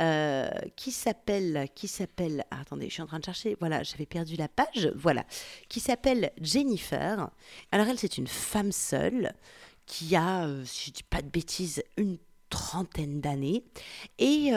euh, 0.00 0.48
qui 0.76 0.90
s'appelle 0.90 1.68
qui 1.74 1.88
s'appelle 1.88 2.44
ah, 2.50 2.60
attendez 2.60 2.88
je 2.88 2.94
suis 2.94 3.02
en 3.02 3.06
train 3.06 3.20
de 3.20 3.24
chercher 3.24 3.56
voilà 3.60 3.82
j'avais 3.82 4.06
perdu 4.06 4.36
la 4.36 4.48
page 4.48 4.92
voilà 4.96 5.24
qui 5.68 5.80
s'appelle 5.80 6.32
Jennifer 6.40 7.30
alors 7.70 7.86
elle 7.86 7.98
c'est 7.98 8.18
une 8.18 8.26
femme 8.26 8.72
seule 8.72 9.32
qui 9.86 10.16
a 10.16 10.46
euh, 10.46 10.64
si 10.64 10.86
je 10.88 10.94
dis 10.94 11.02
pas 11.04 11.22
de 11.22 11.28
bêtises 11.28 11.82
une 11.96 12.18
trentaine 12.50 13.20
d'années 13.20 13.64
et 14.18 14.50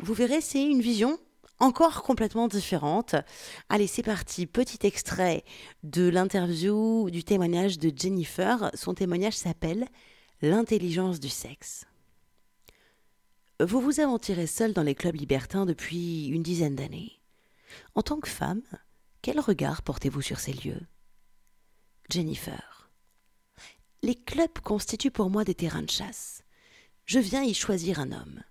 vous 0.00 0.14
verrez 0.14 0.40
c'est 0.40 0.62
une 0.62 0.80
vision 0.80 1.18
encore 1.58 2.02
complètement 2.02 2.48
différente. 2.48 3.14
Allez, 3.70 3.86
c'est 3.86 4.02
parti. 4.02 4.46
Petit 4.46 4.86
extrait 4.86 5.42
de 5.82 6.08
l'interview, 6.08 7.08
du 7.10 7.24
témoignage 7.24 7.78
de 7.78 7.90
Jennifer. 7.96 8.70
Son 8.74 8.92
témoignage 8.92 9.34
s'appelle 9.34 9.86
L'intelligence 10.42 11.18
du 11.18 11.30
sexe. 11.30 11.86
Vous 13.58 13.80
vous 13.80 14.00
aventurez 14.00 14.46
seul 14.46 14.74
dans 14.74 14.82
les 14.82 14.94
clubs 14.94 15.16
libertins 15.16 15.64
depuis 15.64 16.26
une 16.26 16.42
dizaine 16.42 16.76
d'années. 16.76 17.12
En 17.94 18.02
tant 18.02 18.20
que 18.20 18.28
femme, 18.28 18.60
quel 19.22 19.40
regard 19.40 19.80
portez-vous 19.80 20.20
sur 20.20 20.40
ces 20.40 20.52
lieux? 20.52 20.82
Jennifer. 22.10 22.90
Les 24.02 24.14
clubs 24.14 24.58
constituent 24.62 25.10
pour 25.10 25.30
moi 25.30 25.42
des 25.42 25.54
terrains 25.54 25.82
de 25.82 25.90
chasse. 25.90 26.42
Je 27.06 27.18
viens 27.18 27.42
y 27.42 27.54
choisir 27.54 27.98
un 27.98 28.12
homme. 28.12 28.42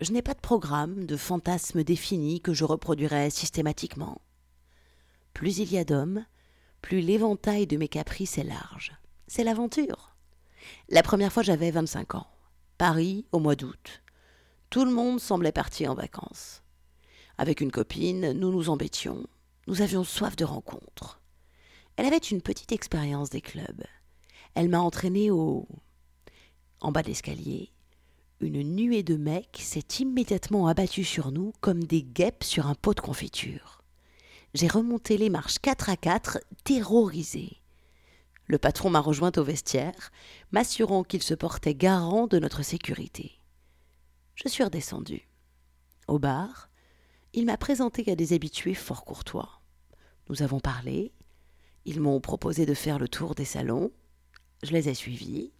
Je 0.00 0.12
n'ai 0.12 0.20
pas 0.20 0.34
de 0.34 0.40
programme, 0.40 1.06
de 1.06 1.16
fantasme 1.16 1.82
défini 1.82 2.42
que 2.42 2.52
je 2.52 2.64
reproduirai 2.64 3.30
systématiquement. 3.30 4.20
Plus 5.32 5.56
il 5.56 5.72
y 5.72 5.78
a 5.78 5.84
d'hommes, 5.84 6.26
plus 6.82 7.00
l'éventail 7.00 7.66
de 7.66 7.78
mes 7.78 7.88
caprices 7.88 8.36
est 8.36 8.44
large. 8.44 8.92
C'est 9.26 9.42
l'aventure. 9.42 10.14
La 10.90 11.02
première 11.02 11.32
fois 11.32 11.42
j'avais 11.42 11.70
25 11.70 12.16
ans. 12.16 12.26
Paris, 12.76 13.24
au 13.32 13.38
mois 13.38 13.56
d'août. 13.56 14.03
Tout 14.74 14.84
le 14.84 14.90
monde 14.90 15.20
semblait 15.20 15.52
parti 15.52 15.86
en 15.86 15.94
vacances. 15.94 16.64
Avec 17.38 17.60
une 17.60 17.70
copine, 17.70 18.32
nous 18.32 18.50
nous 18.50 18.70
embêtions. 18.70 19.24
Nous 19.68 19.82
avions 19.82 20.02
soif 20.02 20.34
de 20.34 20.44
rencontres. 20.44 21.20
Elle 21.94 22.06
avait 22.06 22.16
une 22.16 22.42
petite 22.42 22.72
expérience 22.72 23.30
des 23.30 23.40
clubs. 23.40 23.84
Elle 24.54 24.68
m'a 24.68 24.80
entraîné 24.80 25.30
au. 25.30 25.68
En 26.80 26.90
bas 26.90 27.02
de 27.02 27.06
l'escalier, 27.06 27.70
une 28.40 28.64
nuée 28.64 29.04
de 29.04 29.14
mecs 29.14 29.60
s'est 29.62 30.00
immédiatement 30.00 30.66
abattue 30.66 31.04
sur 31.04 31.30
nous 31.30 31.52
comme 31.60 31.84
des 31.84 32.02
guêpes 32.02 32.42
sur 32.42 32.66
un 32.66 32.74
pot 32.74 32.94
de 32.94 33.00
confiture. 33.00 33.80
J'ai 34.54 34.66
remonté 34.66 35.18
les 35.18 35.30
marches 35.30 35.60
quatre 35.60 35.88
à 35.88 35.96
quatre, 35.96 36.40
terrorisé. 36.64 37.62
Le 38.46 38.58
patron 38.58 38.90
m'a 38.90 38.98
rejointe 38.98 39.38
au 39.38 39.44
vestiaire, 39.44 40.10
m'assurant 40.50 41.04
qu'il 41.04 41.22
se 41.22 41.34
portait 41.34 41.76
garant 41.76 42.26
de 42.26 42.40
notre 42.40 42.64
sécurité. 42.64 43.38
Je 44.34 44.48
suis 44.48 44.64
redescendu. 44.64 45.28
Au 46.08 46.18
bar, 46.18 46.68
il 47.32 47.46
m'a 47.46 47.56
présenté 47.56 48.10
à 48.10 48.16
des 48.16 48.32
habitués 48.32 48.74
fort 48.74 49.04
courtois. 49.04 49.60
Nous 50.28 50.42
avons 50.42 50.60
parlé. 50.60 51.12
Ils 51.84 52.00
m'ont 52.00 52.20
proposé 52.20 52.66
de 52.66 52.74
faire 52.74 52.98
le 52.98 53.08
tour 53.08 53.34
des 53.34 53.44
salons. 53.44 53.92
Je 54.62 54.72
les 54.72 54.88
ai 54.88 54.94
suivis. 54.94 55.52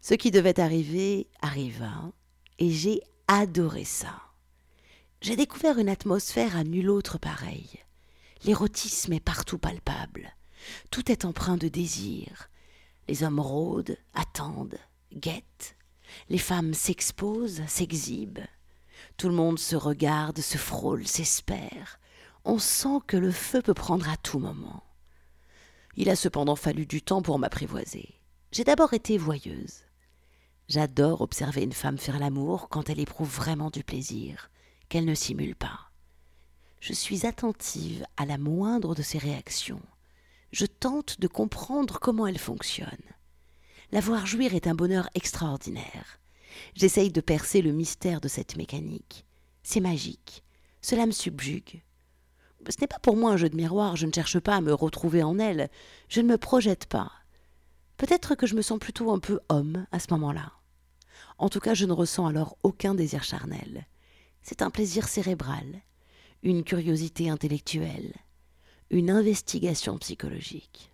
Ce 0.00 0.14
qui 0.14 0.30
devait 0.30 0.60
arriver 0.60 1.28
arriva, 1.42 2.12
et 2.58 2.70
j'ai 2.70 3.02
adoré 3.28 3.84
ça. 3.84 4.20
J'ai 5.20 5.36
découvert 5.36 5.78
une 5.78 5.88
atmosphère 5.88 6.56
à 6.56 6.64
nulle 6.64 6.90
autre 6.90 7.18
pareille. 7.18 7.78
L'érotisme 8.44 9.12
est 9.12 9.20
partout 9.20 9.58
palpable. 9.58 10.34
Tout 10.90 11.10
est 11.12 11.24
empreint 11.24 11.58
de 11.58 11.68
désir. 11.68 12.48
Les 13.08 13.22
hommes 13.22 13.40
rôdent, 13.40 13.96
attendent, 14.14 14.78
guettent. 15.12 15.76
Les 16.28 16.38
femmes 16.38 16.74
s'exposent, 16.74 17.62
s'exhibent. 17.66 18.46
Tout 19.16 19.28
le 19.28 19.34
monde 19.34 19.58
se 19.58 19.76
regarde, 19.76 20.40
se 20.40 20.58
frôle, 20.58 21.06
s'espère. 21.06 21.98
On 22.44 22.58
sent 22.58 23.00
que 23.06 23.16
le 23.16 23.30
feu 23.30 23.62
peut 23.62 23.74
prendre 23.74 24.08
à 24.08 24.16
tout 24.16 24.38
moment. 24.38 24.82
Il 25.96 26.08
a 26.08 26.16
cependant 26.16 26.56
fallu 26.56 26.86
du 26.86 27.02
temps 27.02 27.22
pour 27.22 27.38
m'apprivoiser. 27.38 28.14
J'ai 28.52 28.64
d'abord 28.64 28.94
été 28.94 29.18
voyeuse. 29.18 29.84
J'adore 30.68 31.20
observer 31.20 31.62
une 31.62 31.72
femme 31.72 31.98
faire 31.98 32.18
l'amour 32.18 32.68
quand 32.68 32.88
elle 32.88 33.00
éprouve 33.00 33.28
vraiment 33.28 33.70
du 33.70 33.82
plaisir, 33.82 34.50
qu'elle 34.88 35.04
ne 35.04 35.14
simule 35.14 35.56
pas. 35.56 35.90
Je 36.80 36.92
suis 36.92 37.26
attentive 37.26 38.06
à 38.16 38.24
la 38.24 38.38
moindre 38.38 38.94
de 38.94 39.02
ses 39.02 39.18
réactions. 39.18 39.82
Je 40.52 40.66
tente 40.66 41.20
de 41.20 41.28
comprendre 41.28 41.98
comment 42.00 42.26
elle 42.26 42.38
fonctionne. 42.38 42.88
La 43.92 44.00
voir 44.00 44.24
jouir 44.24 44.54
est 44.54 44.68
un 44.68 44.74
bonheur 44.74 45.10
extraordinaire. 45.14 46.20
J'essaye 46.74 47.10
de 47.10 47.20
percer 47.20 47.60
le 47.60 47.72
mystère 47.72 48.20
de 48.20 48.28
cette 48.28 48.56
mécanique. 48.56 49.24
C'est 49.64 49.80
magique. 49.80 50.44
Cela 50.80 51.06
me 51.06 51.12
subjugue. 51.12 51.82
Ce 52.68 52.80
n'est 52.80 52.86
pas 52.86 53.00
pour 53.00 53.16
moi 53.16 53.32
un 53.32 53.36
jeu 53.36 53.48
de 53.48 53.56
miroir, 53.56 53.96
je 53.96 54.06
ne 54.06 54.12
cherche 54.12 54.38
pas 54.38 54.54
à 54.54 54.60
me 54.60 54.72
retrouver 54.72 55.24
en 55.24 55.38
elle, 55.40 55.70
je 56.08 56.20
ne 56.20 56.28
me 56.28 56.38
projette 56.38 56.86
pas. 56.86 57.10
Peut-être 57.96 58.36
que 58.36 58.46
je 58.46 58.54
me 58.54 58.62
sens 58.62 58.78
plutôt 58.78 59.10
un 59.10 59.18
peu 59.18 59.40
homme 59.48 59.86
à 59.90 59.98
ce 59.98 60.06
moment-là. 60.10 60.52
En 61.38 61.48
tout 61.48 61.60
cas, 61.60 61.74
je 61.74 61.86
ne 61.86 61.92
ressens 61.92 62.26
alors 62.26 62.58
aucun 62.62 62.94
désir 62.94 63.24
charnel. 63.24 63.86
C'est 64.42 64.62
un 64.62 64.70
plaisir 64.70 65.08
cérébral, 65.08 65.82
une 66.42 66.62
curiosité 66.62 67.28
intellectuelle, 67.28 68.14
une 68.90 69.10
investigation 69.10 69.98
psychologique. 69.98 70.92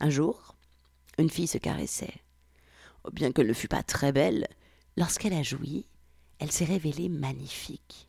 Un 0.00 0.10
jour, 0.10 0.54
une 1.18 1.30
fille 1.30 1.46
se 1.46 1.58
caressait. 1.58 2.14
Bien 3.12 3.32
qu'elle 3.32 3.48
ne 3.48 3.52
fût 3.52 3.68
pas 3.68 3.82
très 3.82 4.12
belle, 4.12 4.46
Lorsqu'elle 4.98 5.34
a 5.34 5.44
joui, 5.44 5.86
elle 6.40 6.50
s'est 6.50 6.64
révélée 6.64 7.08
magnifique. 7.08 8.08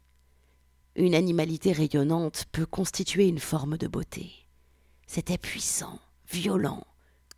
Une 0.95 1.13
animalité 1.13 1.71
rayonnante 1.71 2.45
peut 2.51 2.65
constituer 2.65 3.27
une 3.27 3.37
forme 3.37 3.77
de 3.77 3.87
beauté. 3.87 4.31
C'était 5.05 5.37
puissant, 5.37 5.99
violent, 6.31 6.87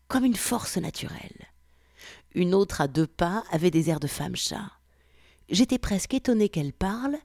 comme 0.08 0.24
une 0.24 0.38
force 0.38 0.78
naturelle. 0.78 1.50
Une 2.34 2.54
autre 2.54 2.80
à 2.80 2.88
deux 2.88 3.08
pas 3.08 3.44
avait 3.52 3.72
des 3.72 3.90
airs 3.90 4.00
de 4.00 4.08
femme-chat. 4.08 4.72
J'étais 5.50 5.80
presque 5.80 6.14
étonnée 6.14 6.48
qu'elle 6.48 6.72
parle, 6.72 7.18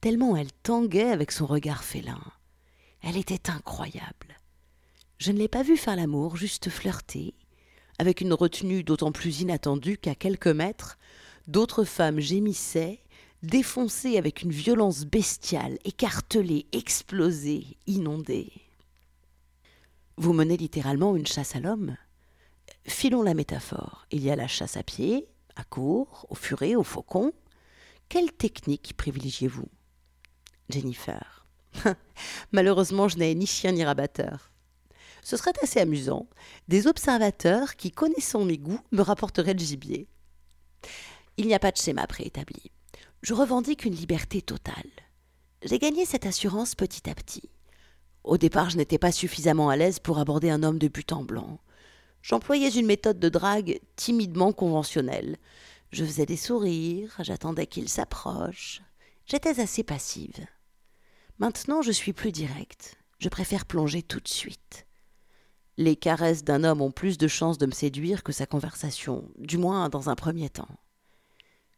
tellement 0.00 0.38
elle 0.38 0.52
tanguait 0.62 1.10
avec 1.10 1.32
son 1.32 1.44
regard 1.44 1.84
félin. 1.84 2.22
Elle 3.02 3.18
était 3.18 3.50
incroyable. 3.50 4.40
Je 5.18 5.32
ne 5.32 5.38
l'ai 5.38 5.48
pas 5.48 5.62
vue 5.62 5.76
faire 5.76 5.96
l'amour, 5.96 6.38
juste 6.38 6.70
flirter, 6.70 7.34
avec 7.98 8.20
une 8.20 8.32
retenue 8.32 8.82
d'autant 8.82 9.12
plus 9.12 9.40
inattendue 9.40 9.98
qu'à 9.98 10.14
quelques 10.14 10.48
mètres, 10.48 10.98
D'autres 11.46 11.84
femmes 11.84 12.20
gémissaient, 12.20 13.00
défoncées 13.42 14.16
avec 14.16 14.42
une 14.42 14.50
violence 14.50 15.04
bestiale, 15.04 15.78
écartelées, 15.84 16.66
explosées, 16.72 17.76
inondées. 17.86 18.50
Vous 20.16 20.32
menez 20.32 20.56
littéralement 20.56 21.16
une 21.16 21.26
chasse 21.26 21.54
à 21.54 21.60
l'homme 21.60 21.96
Filons 22.86 23.22
la 23.22 23.34
métaphore. 23.34 24.06
Il 24.10 24.22
y 24.22 24.30
a 24.30 24.36
la 24.36 24.48
chasse 24.48 24.76
à 24.76 24.82
pied, 24.82 25.28
à 25.56 25.64
court, 25.64 26.26
au 26.30 26.34
furet, 26.34 26.74
au 26.76 26.82
faucon. 26.82 27.32
Quelle 28.08 28.32
technique 28.32 28.94
privilégiez-vous? 28.96 29.68
Jennifer. 30.70 31.46
Malheureusement, 32.52 33.08
je 33.08 33.18
n'ai 33.18 33.34
ni 33.34 33.46
chien 33.46 33.72
ni 33.72 33.84
rabatteur. 33.84 34.50
Ce 35.24 35.38
serait 35.38 35.58
assez 35.62 35.80
amusant. 35.80 36.28
Des 36.68 36.86
observateurs 36.86 37.76
qui, 37.76 37.90
connaissant 37.90 38.44
mes 38.44 38.58
goûts, 38.58 38.80
me 38.92 39.00
rapporteraient 39.00 39.54
le 39.54 39.58
gibier. 39.58 40.06
Il 41.38 41.46
n'y 41.46 41.54
a 41.54 41.58
pas 41.58 41.72
de 41.72 41.78
schéma 41.78 42.06
préétabli. 42.06 42.70
Je 43.22 43.32
revendique 43.32 43.86
une 43.86 43.94
liberté 43.94 44.42
totale. 44.42 44.90
J'ai 45.62 45.78
gagné 45.78 46.04
cette 46.04 46.26
assurance 46.26 46.74
petit 46.74 47.08
à 47.08 47.14
petit. 47.14 47.48
Au 48.22 48.36
départ, 48.36 48.68
je 48.68 48.76
n'étais 48.76 48.98
pas 48.98 49.12
suffisamment 49.12 49.70
à 49.70 49.76
l'aise 49.76 49.98
pour 49.98 50.18
aborder 50.18 50.50
un 50.50 50.62
homme 50.62 50.78
de 50.78 50.88
but 50.88 51.10
en 51.10 51.24
blanc. 51.24 51.58
J'employais 52.20 52.68
une 52.68 52.86
méthode 52.86 53.18
de 53.18 53.30
drague 53.30 53.80
timidement 53.96 54.52
conventionnelle. 54.52 55.38
Je 55.90 56.04
faisais 56.04 56.26
des 56.26 56.36
sourires, 56.36 57.14
j'attendais 57.20 57.66
qu'il 57.66 57.88
s'approche. 57.88 58.82
J'étais 59.24 59.58
assez 59.58 59.82
passive. 59.82 60.46
Maintenant, 61.38 61.80
je 61.80 61.92
suis 61.92 62.12
plus 62.12 62.30
directe. 62.30 62.98
Je 63.20 63.30
préfère 63.30 63.64
plonger 63.64 64.02
tout 64.02 64.20
de 64.20 64.28
suite. 64.28 64.86
Les 65.76 65.96
caresses 65.96 66.44
d'un 66.44 66.62
homme 66.62 66.80
ont 66.80 66.92
plus 66.92 67.18
de 67.18 67.26
chances 67.26 67.58
de 67.58 67.66
me 67.66 67.72
séduire 67.72 68.22
que 68.22 68.32
sa 68.32 68.46
conversation, 68.46 69.28
du 69.38 69.58
moins 69.58 69.88
dans 69.88 70.08
un 70.08 70.14
premier 70.14 70.48
temps. 70.48 70.68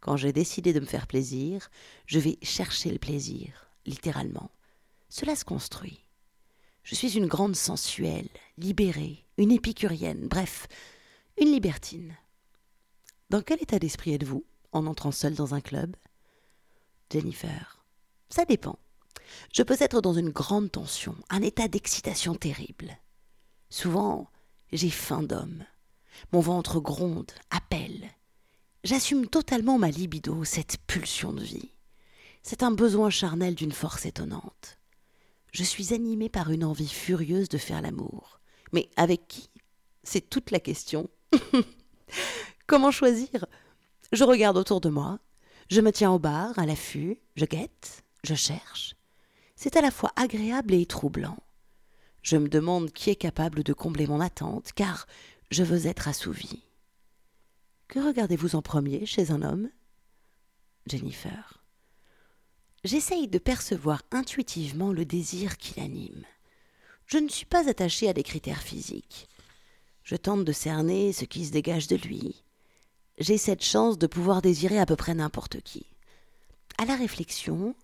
Quand 0.00 0.18
j'ai 0.18 0.32
décidé 0.32 0.74
de 0.74 0.80
me 0.80 0.86
faire 0.86 1.06
plaisir, 1.06 1.70
je 2.04 2.18
vais 2.18 2.38
chercher 2.42 2.90
le 2.90 2.98
plaisir, 2.98 3.70
littéralement. 3.86 4.50
Cela 5.08 5.34
se 5.34 5.44
construit. 5.46 6.04
Je 6.82 6.94
suis 6.94 7.16
une 7.16 7.26
grande 7.26 7.56
sensuelle, 7.56 8.28
libérée, 8.58 9.24
une 9.38 9.50
épicurienne, 9.50 10.28
bref, 10.28 10.68
une 11.40 11.50
libertine. 11.50 12.14
Dans 13.30 13.40
quel 13.40 13.62
état 13.62 13.78
d'esprit 13.78 14.12
êtes-vous 14.12 14.44
en 14.72 14.86
entrant 14.86 15.10
seule 15.10 15.34
dans 15.34 15.54
un 15.54 15.60
club? 15.62 15.96
Jennifer. 17.10 17.82
Ça 18.28 18.44
dépend. 18.44 18.78
Je 19.54 19.62
peux 19.62 19.76
être 19.80 20.02
dans 20.02 20.12
une 20.12 20.30
grande 20.30 20.70
tension, 20.70 21.16
un 21.30 21.40
état 21.40 21.66
d'excitation 21.66 22.34
terrible. 22.34 22.98
Souvent, 23.76 24.30
j'ai 24.72 24.88
faim 24.88 25.22
d'homme. 25.22 25.62
Mon 26.32 26.40
ventre 26.40 26.80
gronde, 26.80 27.30
appelle. 27.50 28.08
J'assume 28.84 29.26
totalement 29.26 29.76
ma 29.76 29.90
libido, 29.90 30.44
cette 30.44 30.78
pulsion 30.86 31.34
de 31.34 31.42
vie. 31.42 31.74
C'est 32.42 32.62
un 32.62 32.70
besoin 32.70 33.10
charnel 33.10 33.54
d'une 33.54 33.72
force 33.72 34.06
étonnante. 34.06 34.78
Je 35.52 35.62
suis 35.62 35.92
animée 35.92 36.30
par 36.30 36.50
une 36.50 36.64
envie 36.64 36.88
furieuse 36.88 37.50
de 37.50 37.58
faire 37.58 37.82
l'amour. 37.82 38.40
Mais 38.72 38.88
avec 38.96 39.28
qui? 39.28 39.50
C'est 40.04 40.30
toute 40.30 40.52
la 40.52 40.60
question. 40.60 41.10
Comment 42.66 42.90
choisir? 42.90 43.44
Je 44.10 44.24
regarde 44.24 44.56
autour 44.56 44.80
de 44.80 44.88
moi, 44.88 45.18
je 45.68 45.82
me 45.82 45.92
tiens 45.92 46.12
au 46.12 46.18
bar, 46.18 46.58
à 46.58 46.64
l'affût, 46.64 47.20
je 47.34 47.44
guette, 47.44 48.04
je 48.24 48.34
cherche. 48.34 48.94
C'est 49.54 49.76
à 49.76 49.82
la 49.82 49.90
fois 49.90 50.12
agréable 50.16 50.72
et 50.72 50.86
troublant. 50.86 51.36
Je 52.26 52.36
me 52.36 52.48
demande 52.48 52.90
qui 52.90 53.10
est 53.10 53.14
capable 53.14 53.62
de 53.62 53.72
combler 53.72 54.08
mon 54.08 54.20
attente, 54.20 54.72
car 54.74 55.06
je 55.52 55.62
veux 55.62 55.86
être 55.86 56.08
assouvie. 56.08 56.64
Que 57.86 58.00
regardez-vous 58.00 58.56
en 58.56 58.62
premier 58.62 59.06
chez 59.06 59.30
un 59.30 59.42
homme? 59.42 59.70
Jennifer. 60.88 61.62
J'essaye 62.82 63.28
de 63.28 63.38
percevoir 63.38 64.02
intuitivement 64.10 64.92
le 64.92 65.04
désir 65.04 65.56
qui 65.56 65.78
l'anime. 65.78 66.24
Je 67.06 67.18
ne 67.18 67.28
suis 67.28 67.46
pas 67.46 67.68
attachée 67.68 68.08
à 68.08 68.12
des 68.12 68.24
critères 68.24 68.62
physiques. 68.62 69.28
Je 70.02 70.16
tente 70.16 70.44
de 70.44 70.52
cerner 70.52 71.12
ce 71.12 71.26
qui 71.26 71.46
se 71.46 71.52
dégage 71.52 71.86
de 71.86 71.94
lui. 71.94 72.42
J'ai 73.18 73.38
cette 73.38 73.62
chance 73.62 73.98
de 73.98 74.08
pouvoir 74.08 74.42
désirer 74.42 74.80
à 74.80 74.86
peu 74.86 74.96
près 74.96 75.14
n'importe 75.14 75.60
qui. 75.60 75.86
à 76.76 76.86
la 76.86 76.96
réflexion, 76.96 77.76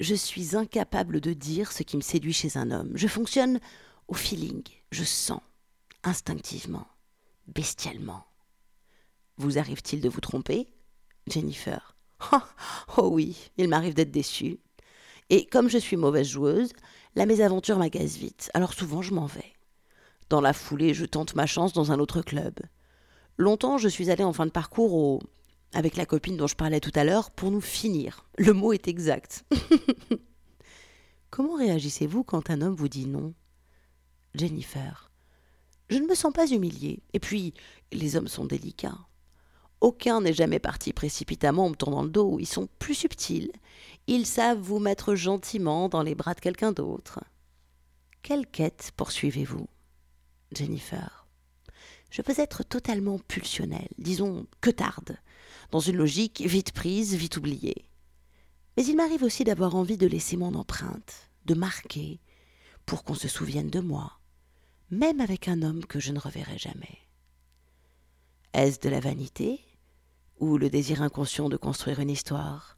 je 0.00 0.14
suis 0.14 0.56
incapable 0.56 1.20
de 1.20 1.34
dire 1.34 1.70
ce 1.70 1.82
qui 1.82 1.96
me 1.96 2.02
séduit 2.02 2.32
chez 2.32 2.56
un 2.56 2.70
homme. 2.70 2.90
Je 2.94 3.06
fonctionne 3.06 3.60
au 4.08 4.14
feeling, 4.14 4.62
je 4.90 5.04
sens, 5.04 5.42
instinctivement, 6.02 6.86
bestialement. 7.46 8.24
Vous 9.36 9.58
arrive-t-il 9.58 10.00
de 10.00 10.08
vous 10.08 10.20
tromper 10.20 10.66
Jennifer? 11.28 11.94
Oh, 12.96 13.08
oui, 13.12 13.50
il 13.56 13.68
m'arrive 13.68 13.94
d'être 13.94 14.10
déçue. 14.10 14.58
Et 15.30 15.46
comme 15.46 15.70
je 15.70 15.78
suis 15.78 15.96
mauvaise 15.96 16.28
joueuse, 16.28 16.72
la 17.14 17.24
mésaventure 17.24 17.78
m'agace 17.78 18.16
vite, 18.16 18.50
alors 18.52 18.74
souvent 18.74 19.00
je 19.00 19.14
m'en 19.14 19.26
vais. 19.26 19.52
Dans 20.28 20.40
la 20.40 20.52
foulée, 20.52 20.92
je 20.92 21.06
tente 21.06 21.34
ma 21.34 21.46
chance 21.46 21.72
dans 21.72 21.92
un 21.92 21.98
autre 21.98 22.20
club. 22.20 22.58
Longtemps, 23.38 23.78
je 23.78 23.88
suis 23.88 24.10
allée 24.10 24.24
en 24.24 24.32
fin 24.32 24.46
de 24.46 24.50
parcours 24.50 24.92
au 24.92 25.20
avec 25.72 25.96
la 25.96 26.06
copine 26.06 26.36
dont 26.36 26.46
je 26.46 26.56
parlais 26.56 26.80
tout 26.80 26.92
à 26.94 27.04
l'heure 27.04 27.30
pour 27.30 27.50
nous 27.50 27.60
finir. 27.60 28.26
Le 28.38 28.52
mot 28.52 28.72
est 28.72 28.88
exact. 28.88 29.44
Comment 31.30 31.54
réagissez-vous 31.54 32.24
quand 32.24 32.50
un 32.50 32.60
homme 32.60 32.74
vous 32.74 32.88
dit 32.88 33.06
non? 33.06 33.34
Jennifer. 34.34 35.10
Je 35.88 35.98
ne 35.98 36.06
me 36.06 36.14
sens 36.14 36.32
pas 36.32 36.48
humiliée. 36.48 37.02
Et 37.12 37.20
puis, 37.20 37.54
les 37.92 38.16
hommes 38.16 38.28
sont 38.28 38.44
délicats. 38.44 38.98
Aucun 39.80 40.20
n'est 40.20 40.32
jamais 40.32 40.58
parti 40.58 40.92
précipitamment 40.92 41.66
en 41.66 41.70
me 41.70 41.74
tournant 41.74 42.02
le 42.02 42.10
dos. 42.10 42.38
Ils 42.38 42.46
sont 42.46 42.68
plus 42.78 42.94
subtils. 42.94 43.52
Ils 44.06 44.26
savent 44.26 44.60
vous 44.60 44.78
mettre 44.78 45.14
gentiment 45.14 45.88
dans 45.88 46.02
les 46.02 46.14
bras 46.14 46.34
de 46.34 46.40
quelqu'un 46.40 46.72
d'autre. 46.72 47.20
Quelle 48.22 48.46
quête 48.46 48.92
poursuivez-vous? 48.96 49.66
Jennifer. 50.52 51.26
Je 52.10 52.22
peux 52.22 52.34
être 52.36 52.64
totalement 52.64 53.18
pulsionnelle, 53.18 53.88
disons 53.98 54.46
que 54.60 54.70
tarde, 54.70 55.16
dans 55.70 55.80
une 55.80 55.96
logique 55.96 56.40
vite 56.40 56.72
prise, 56.72 57.14
vite 57.14 57.36
oubliée. 57.36 57.86
Mais 58.76 58.84
il 58.84 58.96
m'arrive 58.96 59.22
aussi 59.22 59.44
d'avoir 59.44 59.74
envie 59.74 59.96
de 59.96 60.06
laisser 60.06 60.36
mon 60.36 60.54
empreinte, 60.54 61.30
de 61.46 61.54
marquer, 61.54 62.20
pour 62.86 63.04
qu'on 63.04 63.14
se 63.14 63.28
souvienne 63.28 63.70
de 63.70 63.80
moi, 63.80 64.20
même 64.90 65.20
avec 65.20 65.48
un 65.48 65.62
homme 65.62 65.84
que 65.84 66.00
je 66.00 66.12
ne 66.12 66.18
reverrai 66.18 66.58
jamais. 66.58 66.98
Est-ce 68.52 68.80
de 68.80 68.88
la 68.88 69.00
vanité 69.00 69.60
ou 70.38 70.58
le 70.58 70.70
désir 70.70 71.02
inconscient 71.02 71.48
de 71.48 71.56
construire 71.56 72.00
une 72.00 72.10
histoire? 72.10 72.76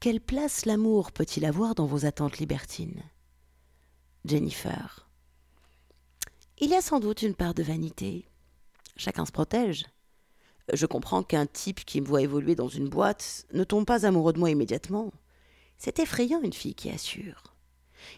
Quelle 0.00 0.20
place 0.20 0.64
l'amour 0.64 1.12
peut-il 1.12 1.44
avoir 1.44 1.74
dans 1.74 1.86
vos 1.86 2.06
attentes 2.06 2.38
libertines? 2.38 3.02
Jennifer. 4.24 5.08
Il 6.58 6.70
y 6.70 6.74
a 6.74 6.80
sans 6.80 7.00
doute 7.00 7.22
une 7.22 7.34
part 7.34 7.54
de 7.54 7.62
vanité. 7.62 8.28
Chacun 8.96 9.26
se 9.26 9.32
protège. 9.32 9.84
Je 10.72 10.86
comprends 10.86 11.22
qu'un 11.22 11.46
type 11.46 11.84
qui 11.84 12.00
me 12.00 12.06
voit 12.06 12.22
évoluer 12.22 12.54
dans 12.54 12.68
une 12.68 12.88
boîte 12.88 13.46
ne 13.52 13.64
tombe 13.64 13.86
pas 13.86 14.06
amoureux 14.06 14.32
de 14.32 14.38
moi 14.38 14.50
immédiatement. 14.50 15.12
C'est 15.78 15.98
effrayant 15.98 16.42
une 16.42 16.52
fille 16.52 16.74
qui 16.74 16.90
assure. 16.90 17.54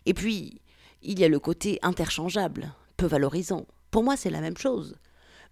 Et 0.07 0.15
puis, 0.15 0.61
il 1.03 1.19
y 1.19 1.25
a 1.25 1.29
le 1.29 1.39
côté 1.39 1.79
interchangeable, 1.83 2.73
peu 2.97 3.07
valorisant. 3.07 3.67
Pour 3.91 4.03
moi, 4.03 4.17
c'est 4.17 4.31
la 4.31 4.41
même 4.41 4.57
chose. 4.57 4.97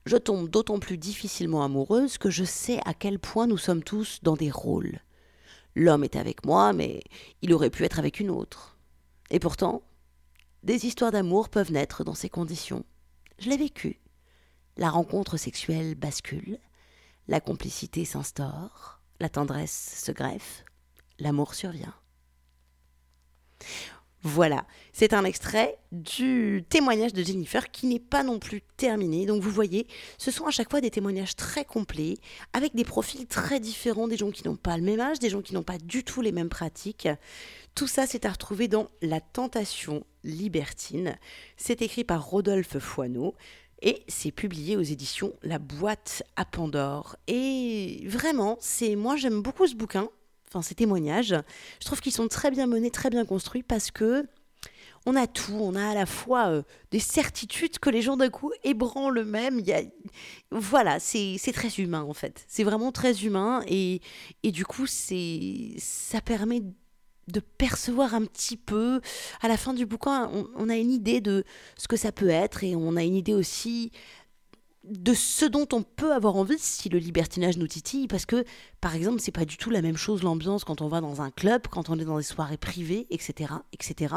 Je 0.07 0.17
tombe 0.17 0.49
d'autant 0.49 0.79
plus 0.79 0.99
difficilement 0.99 1.63
amoureuse 1.63 2.19
que 2.19 2.31
je 2.31 2.45
sais 2.45 2.81
à 2.85 2.95
quel 2.95 3.19
point 3.19 3.47
nous 3.47 3.59
sommes 3.59 3.83
tous 3.83 4.21
dans 4.23 4.37
des 4.37 4.51
rôles. 4.51 5.01
L'homme 5.75 6.05
est 6.05 6.17
avec 6.17 6.45
moi, 6.45 6.73
mais 6.73 7.03
il 7.43 7.53
aurait 7.53 7.71
pu 7.71 7.85
être 7.85 7.99
avec 7.99 8.19
une 8.19 8.31
autre. 8.31 8.79
Et 9.31 9.39
pourtant, 9.39 9.83
des 10.63 10.87
histoires 10.87 11.13
d'amour 11.13 11.49
peuvent 11.49 11.73
naître 11.73 12.05
dans 12.05 12.15
ces 12.15 12.29
conditions. 12.29 12.85
Je 13.39 13.49
l'ai 13.51 13.57
vécu. 13.57 14.01
La 14.77 14.91
rencontre 14.91 15.37
sexuelle 15.37 15.95
bascule, 15.95 16.59
la 17.29 17.41
complicité 17.41 18.05
s'instaure, 18.05 19.01
la 19.21 19.29
tendresse 19.29 20.03
se 20.05 20.13
greffe, 20.13 20.65
l'amour 21.19 21.55
survient. 21.55 21.95
Voilà, 24.23 24.67
c'est 24.93 25.13
un 25.13 25.25
extrait 25.25 25.79
du 25.93 26.65
témoignage 26.69 27.13
de 27.13 27.23
Jennifer 27.23 27.71
qui 27.71 27.87
n'est 27.87 28.01
pas 28.01 28.25
non 28.25 28.41
plus 28.41 28.63
terminé. 28.77 29.27
Donc 29.27 29.43
vous 29.43 29.51
voyez, 29.51 29.87
ce 30.19 30.33
sont 30.33 30.47
à 30.47 30.51
chaque 30.51 30.71
fois 30.71 30.81
des 30.81 30.91
témoignages 30.91 31.37
très 31.37 31.65
complets, 31.65 32.17
avec 32.53 32.75
des 32.75 32.85
profils 32.85 33.27
très 33.27 33.61
différents, 33.61 34.09
des 34.09 34.17
gens 34.17 34.33
qui 34.33 34.45
n'ont 34.47 34.57
pas 34.57 34.77
le 34.77 34.83
même 34.83 34.99
âge, 34.99 35.21
des 35.21 35.31
gens 35.31 35.41
qui 35.41 35.55
n'ont 35.55 35.63
pas 35.63 35.79
du 35.79 36.03
tout 36.03 36.21
les 36.21 36.33
mêmes 36.33 36.49
pratiques. 36.49 37.09
Tout 37.77 37.87
ça, 37.87 38.07
c'est 38.09 38.27
à 38.27 38.33
retrouver 38.33 38.67
dans 38.67 38.89
La 39.03 39.21
tentation 39.21 40.05
libertine. 40.25 41.17
C'est 41.57 41.81
écrit 41.81 42.03
par 42.03 42.27
Rodolphe 42.27 42.79
Foineau. 42.81 43.37
Et 43.81 44.03
c'est 44.09 44.33
publié 44.33 44.77
aux 44.77 44.83
éditions 44.83 45.33
La 45.43 45.59
Boîte 45.59 46.23
à 46.37 46.45
Pandore. 46.45 47.17
Et 47.27 48.03
vraiment, 48.07 48.57
c'est 48.61 48.97
moi 48.97 49.17
j'aime 49.17 49.41
beaucoup 49.41 49.67
ce 49.67 49.75
bouquin, 49.75 50.09
enfin 50.49 50.63
ces 50.63 50.75
témoignages. 50.75 51.35
Je 51.81 51.87
trouve 51.87 52.01
qu'ils 52.01 52.13
sont 52.13 52.29
très 52.29 52.51
bien 52.51 52.67
menés, 52.67 52.91
très 52.91 53.11
bien 53.11 53.25
construits 53.25 53.63
parce 53.63 53.91
que 53.91 54.27
on 55.07 55.17
a 55.17 55.27
tout, 55.27 55.55
on 55.55 55.75
a 55.75 55.89
à 55.89 55.95
la 55.95 56.07
fois 56.07 56.49
euh, 56.49 56.63
des 56.91 56.99
certitudes 56.99 57.79
que 57.79 57.89
les 57.89 58.03
gens 58.03 58.17
d'un 58.17 58.31
coup 58.31 58.53
ébranlent 58.65 59.25
même. 59.25 59.63
A... 59.69 59.81
Voilà, 60.51 60.99
c'est 61.01 61.39
très 61.55 61.71
humain 61.83 62.03
en 62.03 62.15
fait. 62.15 62.45
C'est 62.49 62.65
vraiment 62.65 62.93
très 62.93 63.25
humain 63.25 63.63
et, 63.69 64.01
et 64.43 64.53
du 64.53 64.67
coup, 64.67 64.87
ça 64.87 66.21
permet 66.21 66.63
de 67.29 67.41
percevoir 67.41 68.15
un 68.15 68.25
petit 68.25 68.57
peu. 68.57 69.01
À 69.41 69.49
la 69.49 69.57
fin 69.57 69.75
du 69.75 69.87
bouquin, 69.87 70.31
on, 70.57 70.69
a 70.69 70.77
une 70.77 70.91
idée 70.91 71.21
de 71.21 71.45
ce 71.77 71.89
que 71.89 71.97
ça 71.97 72.13
peut 72.13 72.29
être 72.29 72.65
et 72.65 72.75
on 72.75 72.97
a 72.97 73.05
une 73.05 73.15
idée 73.15 73.35
aussi 73.35 73.93
de 74.85 75.13
ce 75.13 75.45
dont 75.45 75.67
on 75.73 75.83
peut 75.83 76.13
avoir 76.15 76.37
envie 76.37 76.59
si 76.59 76.89
le 76.89 76.99
libertinage 76.99 77.59
nous 77.59 77.67
titille 77.67 78.09
parce 78.09 78.25
que 78.25 78.45
par 78.81 78.95
exemple 78.95 79.21
c'est 79.21 79.33
pas 79.33 79.45
du 79.45 79.59
tout 79.59 79.69
la 79.69 79.83
même 79.83 79.99
chose 79.99 80.23
l'ambiance 80.23 80.65
quand 80.65 80.81
on 80.81 80.89
va 80.89 81.03
dans 81.03 81.21
un 81.21 81.31
club 81.31 81.67
quand 81.69 81.91
on 81.91 81.99
est 81.99 82.07
dans 82.07 82.17
des 82.17 82.23
soirées 82.23 82.57
privées 82.57 83.07
etc 83.11 83.53
etc 83.73 84.15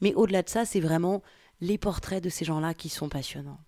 mais 0.00 0.12
au-delà 0.14 0.42
de 0.42 0.48
ça 0.48 0.64
c'est 0.64 0.80
vraiment 0.80 1.22
les 1.60 1.78
portraits 1.78 2.24
de 2.24 2.28
ces 2.28 2.44
gens-là 2.44 2.74
qui 2.74 2.88
sont 2.88 3.08
passionnants 3.08 3.60